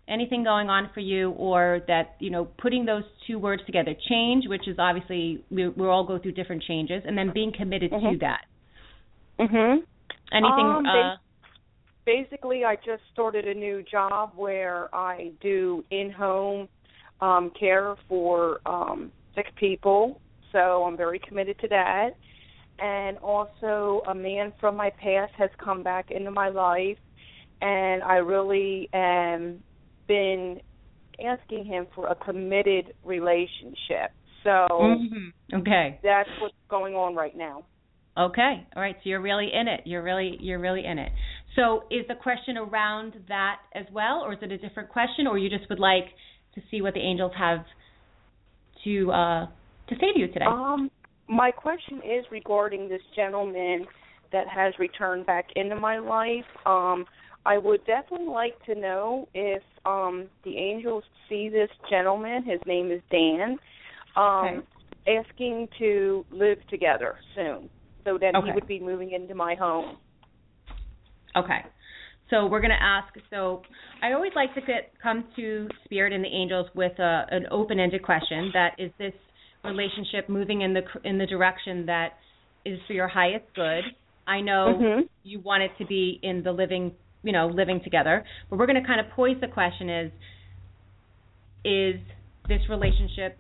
[0.08, 4.48] Anything going on for you, or that you know, putting those two words together, change,
[4.48, 7.98] which is obviously we we all go through different changes, and then being committed to
[7.98, 8.20] Mhm.
[8.20, 8.46] that.
[9.40, 9.84] Mhm.
[10.32, 10.66] Anything?
[10.66, 11.18] Um, uh,
[12.06, 16.68] Basically, I just started a new job where I do in-home
[17.22, 20.20] um care for um sick people,
[20.52, 22.16] so I'm very committed to that.
[22.80, 26.98] and also a man from my past has come back into my life,
[27.62, 29.64] and I really am
[30.08, 30.60] been
[31.24, 34.12] asking him for a committed relationship.
[34.44, 35.56] So mm-hmm.
[35.62, 37.64] okay, that's what's going on right now.
[38.18, 38.96] Okay, all right.
[39.04, 39.82] So you're really in it.
[39.86, 41.12] You're really you're really in it.
[41.56, 45.38] So is the question around that as well, or is it a different question, or
[45.38, 46.06] you just would like
[46.56, 47.66] to see what the angels have
[48.84, 49.46] to uh,
[49.90, 50.46] to say to you today?
[50.48, 50.92] Um,
[51.28, 53.86] my question is regarding this gentleman
[54.32, 56.46] that has returned back into my life.
[56.66, 57.06] Um,
[57.46, 62.44] I would definitely like to know if um, the angels see this gentleman.
[62.44, 63.58] His name is Dan.
[64.16, 65.20] Um, okay.
[65.20, 67.70] Asking to live together soon,
[68.06, 68.48] so that okay.
[68.48, 69.98] he would be moving into my home.
[71.36, 71.60] Okay.
[72.30, 73.14] So we're going to ask.
[73.30, 73.64] So
[74.02, 78.02] I always like to get, come to Spirit and the angels with a, an open-ended
[78.02, 78.50] question.
[78.54, 79.14] That is this
[79.66, 82.14] relationship moving in the in the direction that
[82.66, 83.84] is for your highest good.
[84.26, 85.02] I know mm-hmm.
[85.24, 86.94] you want it to be in the living,
[87.24, 88.24] you know, living together.
[88.50, 90.12] But we're going to kind of poise the question: is
[91.66, 91.96] is
[92.48, 93.38] this relationship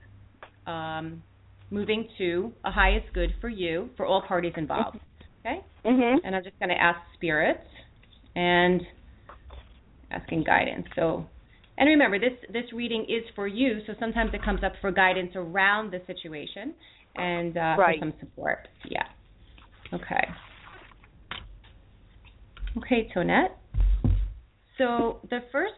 [0.65, 1.21] um,
[1.69, 4.99] moving to a highest good for you, for all parties involved?
[5.45, 5.59] Okay.
[5.85, 6.25] Mm-hmm.
[6.25, 7.59] And I'm just going to ask spirits
[8.35, 8.81] and
[10.09, 10.85] asking guidance.
[10.95, 11.25] So
[11.77, 15.31] and remember, this this reading is for you, so sometimes it comes up for guidance
[15.35, 16.73] around the situation
[17.15, 17.99] and uh, right.
[17.99, 18.67] for some support.
[18.87, 19.03] Yeah.
[19.91, 20.27] Okay.
[22.77, 23.55] Okay, Tonette.
[24.83, 25.73] So the first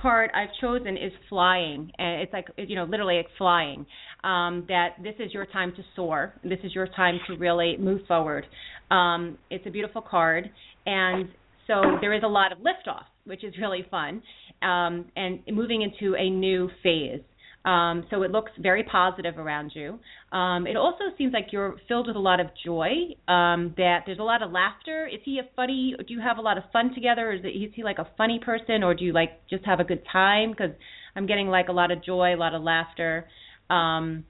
[0.00, 3.86] card I've chosen is flying, and it's like you know literally it's flying.
[4.24, 6.34] Um, that this is your time to soar.
[6.42, 8.44] This is your time to really move forward.
[8.90, 10.50] Um, it's a beautiful card,
[10.84, 11.28] and
[11.68, 14.20] so there is a lot of liftoff, which is really fun,
[14.62, 17.20] um, and moving into a new phase.
[17.64, 19.98] Um, so it looks very positive around you.
[20.36, 23.14] Um, it also seems like you're filled with a lot of joy.
[23.28, 25.06] Um, that there's a lot of laughter.
[25.06, 25.94] Is he a funny?
[25.96, 27.32] Do you have a lot of fun together?
[27.32, 29.84] Is, it, is he like a funny person, or do you like just have a
[29.84, 30.50] good time?
[30.50, 30.72] Because
[31.14, 33.28] I'm getting like a lot of joy, a lot of laughter.
[33.70, 34.24] Um,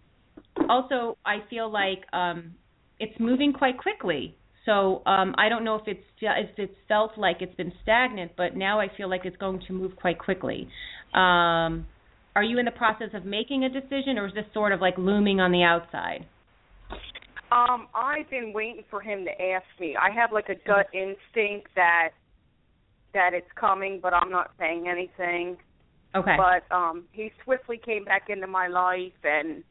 [0.68, 2.54] also, I feel like um,
[3.00, 4.36] it's moving quite quickly.
[4.66, 8.56] So um, I don't know if it's if it's felt like it's been stagnant, but
[8.56, 10.68] now I feel like it's going to move quite quickly.
[11.14, 11.86] Um,
[12.34, 14.96] are you in the process of making a decision, or is this sort of like
[14.96, 16.26] looming on the outside?
[17.50, 19.94] Um, I've been waiting for him to ask me.
[19.96, 22.10] I have like a gut instinct that
[23.12, 25.58] that it's coming, but I'm not saying anything.
[26.14, 26.36] Okay.
[26.36, 29.62] But um, he swiftly came back into my life, and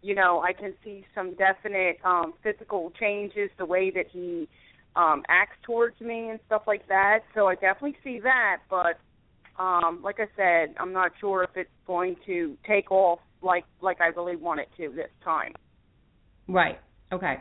[0.00, 4.48] you know, I can see some definite um physical changes, the way that he
[4.94, 7.20] um acts towards me and stuff like that.
[7.34, 8.98] So I definitely see that, but
[9.58, 14.00] um like I said, I'm not sure if it's going to take off like like
[14.00, 15.52] I really want it to this time.
[16.48, 16.78] Right.
[17.12, 17.34] Okay.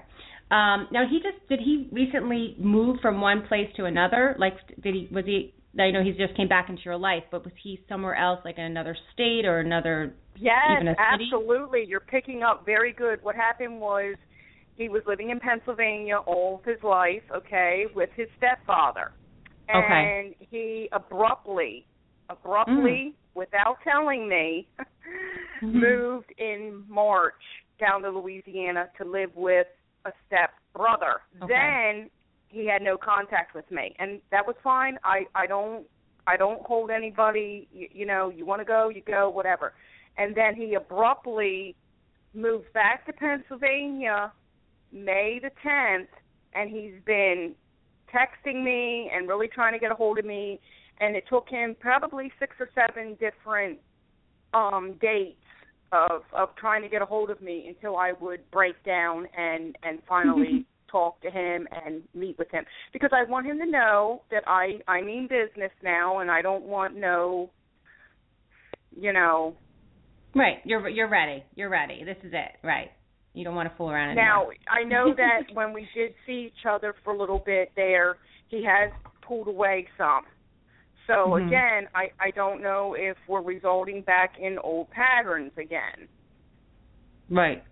[0.51, 4.36] Um now he just did he recently move from one place to another?
[4.39, 7.43] Like did he was he I know he just came back into your life, but
[7.43, 11.86] was he somewhere else, like in another state or another Yes, absolutely.
[11.88, 13.24] You're picking up very good.
[13.24, 14.16] What happened was
[14.76, 19.11] he was living in Pennsylvania all of his life, okay, with his stepfather.
[19.68, 20.47] And okay.
[20.51, 21.88] he abruptly,
[22.30, 23.13] abruptly, mm.
[23.34, 24.67] without telling me,
[25.63, 25.80] mm-hmm.
[25.80, 27.34] moved in March
[27.80, 29.67] down to Louisiana to live with
[30.05, 31.21] a step brother.
[31.43, 31.53] Okay.
[31.53, 32.09] Then
[32.47, 34.97] he had no contact with me, and that was fine.
[35.03, 35.86] I I don't
[36.28, 37.67] I don't hold anybody.
[37.73, 39.73] You, you know, you want to go, you go, whatever
[40.17, 41.76] and then he abruptly
[42.34, 44.32] moved back to Pennsylvania
[44.91, 46.07] May the 10th,
[46.53, 47.53] and he's been
[48.13, 50.59] texting me and really trying to get a hold of me.
[50.99, 53.79] And it took him probably six or seven different
[54.53, 55.37] um dates
[55.91, 59.77] of of trying to get a hold of me until I would break down and
[59.83, 64.21] and finally talk to him and meet with him because I want him to know
[64.31, 67.49] that I I mean business now and I don't want no
[68.97, 69.55] you know
[70.35, 70.57] Right.
[70.65, 71.43] You're you're ready.
[71.55, 72.03] You're ready.
[72.03, 72.57] This is it.
[72.61, 72.91] Right.
[73.33, 74.25] You don't want to fool around anymore.
[74.25, 78.17] Now I know that when we did see each other for a little bit there,
[78.49, 78.91] he has
[79.25, 80.23] pulled away some.
[81.07, 81.47] So mm-hmm.
[81.47, 86.07] again, I I don't know if we're resulting back in old patterns again.
[87.29, 87.63] Right.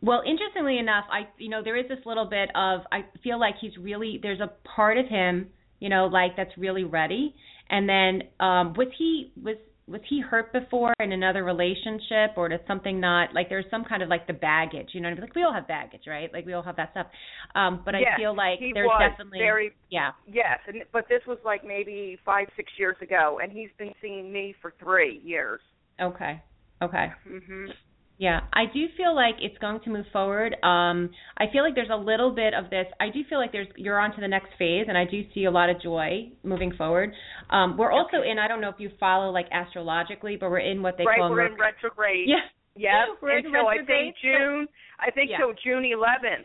[0.00, 3.54] Well, interestingly enough, I you know there is this little bit of I feel like
[3.60, 5.48] he's really there's a part of him
[5.80, 7.34] you know like that's really ready,
[7.70, 9.56] and then um was he was
[9.86, 14.02] was he hurt before in another relationship or did something not like there's some kind
[14.02, 16.32] of like the baggage you know like we all have baggage right?
[16.32, 17.06] Like we all have that stuff.
[17.54, 20.10] Um but yes, i feel like he there's definitely very yeah.
[20.30, 24.32] Yes and but this was like maybe five six years ago and he's been seeing
[24.32, 25.60] me for three years.
[26.00, 26.42] Okay
[26.82, 27.12] okay.
[27.28, 27.68] Mhm
[28.16, 30.54] Yeah, I do feel like it's going to move forward.
[30.62, 32.86] Um, I feel like there's a little bit of this.
[33.00, 35.46] I do feel like there's you're on to the next phase, and I do see
[35.46, 37.12] a lot of joy moving forward.
[37.50, 38.38] Um, we're also in.
[38.38, 41.30] I don't know if you follow like astrologically, but we're in what they right, call.
[41.30, 42.28] we're in retrograde.
[42.28, 42.36] Yeah.
[42.76, 43.18] Yep.
[43.22, 44.66] We're in until I retrograde, think June.
[44.98, 45.38] I think Yeah.
[45.38, 46.42] till June 11th.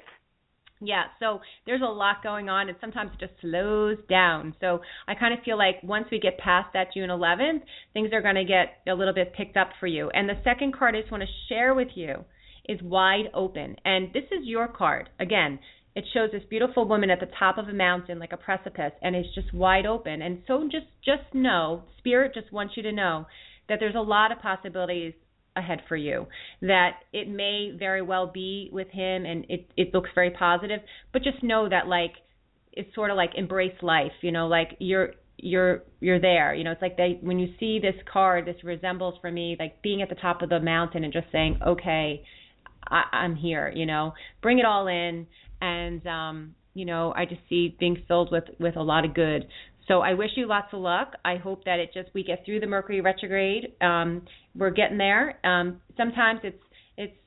[0.81, 4.55] Yeah, so there's a lot going on, and sometimes it just slows down.
[4.61, 7.61] So I kind of feel like once we get past that June 11th,
[7.93, 10.09] things are going to get a little bit picked up for you.
[10.13, 12.23] And the second card I just want to share with you
[12.69, 15.09] is wide open, and this is your card.
[15.19, 15.59] Again,
[15.95, 19.15] it shows this beautiful woman at the top of a mountain, like a precipice, and
[19.15, 20.21] it's just wide open.
[20.21, 23.25] And so just just know, Spirit just wants you to know
[23.67, 25.13] that there's a lot of possibilities
[25.55, 26.27] ahead for you.
[26.61, 30.79] That it may very well be with him and it it looks very positive
[31.13, 32.13] but just know that like
[32.73, 36.53] it's sort of like embrace life you know like you're you're you're there.
[36.53, 39.81] You know it's like they when you see this card this resembles for me like
[39.81, 42.23] being at the top of the mountain and just saying okay
[42.87, 44.13] I, i'm here you know?
[44.41, 45.27] Bring it all in
[45.61, 49.47] and um you know i just see being filled with with a lot of good
[49.89, 51.13] so I wish you lots of luck.
[51.25, 53.73] I hope that it just we get through the Mercury retrograde.
[53.81, 54.21] Um,
[54.55, 55.45] we're getting there.
[55.45, 56.63] Um, sometimes it's
[56.95, 57.17] it's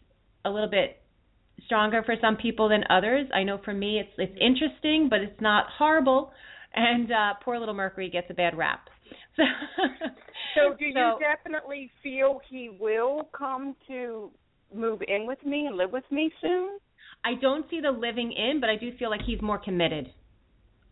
[0.46, 1.02] a little bit
[1.66, 3.26] stronger for some people than others.
[3.34, 6.32] I know for me it's it's interesting, but it's not horrible.
[6.74, 8.88] And uh, poor little Mercury gets a bad rap.
[10.54, 14.30] So, So do you So- definitely feel he will come to
[14.74, 16.78] move in with me and live with me soon?
[17.24, 20.12] I don't see the living in, but I do feel like he's more committed.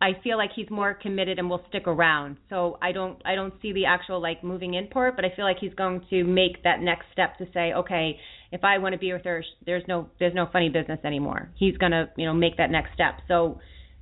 [0.01, 2.37] I feel like he's more committed and will stick around.
[2.49, 5.45] So I don't I don't see the actual like moving in part, but I feel
[5.45, 8.17] like he's going to make that next step to say, okay,
[8.51, 11.51] if I want to be with her, there's no there's no funny business anymore.
[11.55, 13.19] He's gonna you know make that next step.
[13.27, 13.59] So,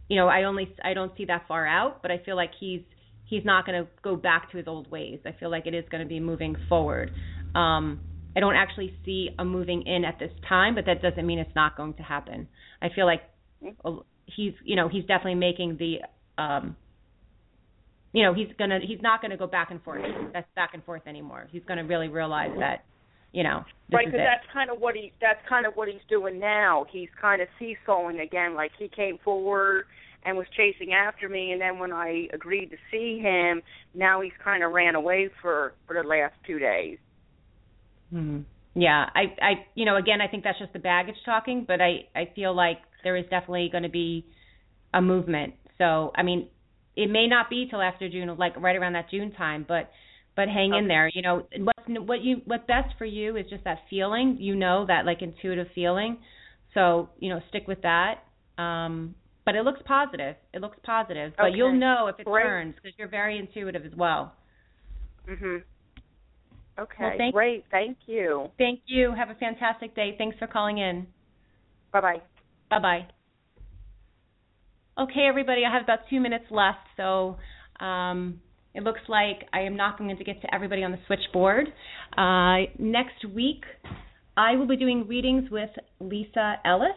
[0.07, 2.81] you know, I only I don't see that far out, but I feel like he's
[3.25, 5.19] he's not to go back to his old ways.
[5.25, 7.11] I feel like it is to be moving forward.
[7.55, 7.99] Um,
[8.37, 11.55] I don't actually see a moving in at this time, but that doesn't mean it's
[11.55, 12.47] not going to happen.
[12.81, 13.21] I feel like
[14.35, 15.97] he's you know he's definitely making the
[16.41, 16.75] um
[18.13, 20.01] you know he's gonna he's not gonna go back and forth
[20.33, 22.85] that's back and forth anymore he's gonna really realize that
[23.31, 26.01] you know this right, because that's kind of what he that's kind of what he's
[26.09, 26.85] doing now.
[26.91, 28.55] He's kind of seesawing again.
[28.55, 29.85] Like he came forward
[30.25, 33.61] and was chasing after me, and then when I agreed to see him,
[33.93, 36.97] now he's kind of ran away for for the last two days.
[38.13, 38.45] Mhm.
[38.75, 42.07] Yeah, I, I, you know, again, I think that's just the baggage talking, but I,
[42.15, 44.25] I feel like there is definitely going to be
[44.93, 45.53] a movement.
[45.77, 46.47] So, I mean,
[46.95, 49.89] it may not be till after June, like right around that June time, but,
[50.35, 51.09] but hang in there.
[51.13, 54.37] You know, what's what you what's best for you is just that feeling.
[54.39, 56.17] You know that like intuitive feeling.
[56.73, 58.23] So, you know, stick with that.
[58.57, 60.35] Um, but it looks positive.
[60.53, 62.43] It looks positive, but you'll know if it Great.
[62.43, 64.33] turns because you're very intuitive as well.
[65.27, 65.63] Mhm.
[66.77, 67.03] Okay.
[67.03, 67.65] Well, thank- Great.
[67.71, 68.51] Thank you.
[68.57, 69.11] Thank you.
[69.13, 70.15] Have a fantastic day.
[70.17, 71.07] Thanks for calling in.
[71.91, 72.21] Bye bye.
[72.69, 73.07] Bye bye.
[74.99, 77.37] Okay, everybody, I have about two minutes left, so
[77.79, 78.41] um,
[78.75, 81.67] it looks like I am not going to get to everybody on the switchboard.
[82.17, 83.63] Uh, next week,
[84.35, 86.89] I will be doing readings with Lisa Ellis,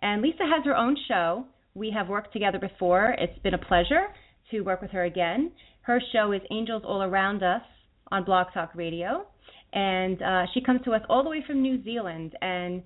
[0.00, 1.44] and Lisa has her own show.
[1.74, 3.14] We have worked together before.
[3.18, 4.06] It's been a pleasure
[4.50, 5.52] to work with her again.
[5.82, 7.62] Her show is Angels All Around Us
[8.10, 9.26] on Blog Talk Radio,
[9.72, 12.34] and uh, she comes to us all the way from New Zealand.
[12.40, 12.82] And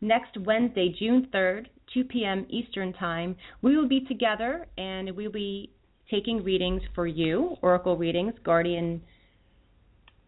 [0.00, 2.46] next Wednesday, June 3rd, 2 p.m.
[2.48, 5.70] Eastern Time, we will be together and we'll be
[6.10, 9.00] taking readings for you, oracle readings, guardian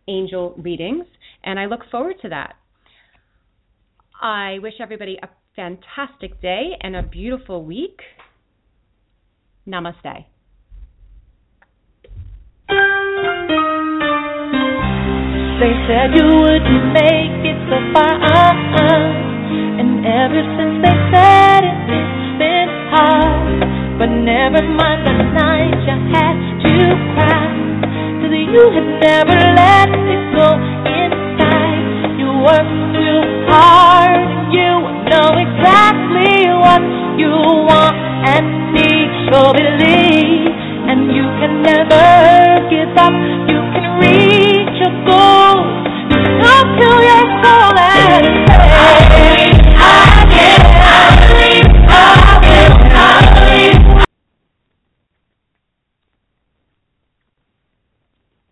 [0.09, 1.07] angel readings,
[1.45, 2.55] and I look forward to that.
[4.21, 8.01] I wish everybody a fantastic day and a beautiful week.
[9.67, 10.27] Namaste.
[15.61, 19.30] They said you wouldn't make it so far, uh-uh.
[19.51, 23.59] And ever since they said it, it's been hard.
[23.99, 26.75] But never mind the night you had to
[27.15, 27.51] cry.
[28.21, 30.49] Cause you had never let it go
[30.89, 31.85] inside.
[32.17, 33.21] You worked too
[33.51, 34.73] hard and you
[35.11, 36.83] know exactly what
[37.21, 37.33] you
[37.69, 39.11] want and need.
[39.29, 40.49] So believe,
[40.89, 42.07] and you can never
[42.73, 43.13] give up.
[43.53, 45.87] You can reach your goals.
[46.41, 48.70] Talk to your soul and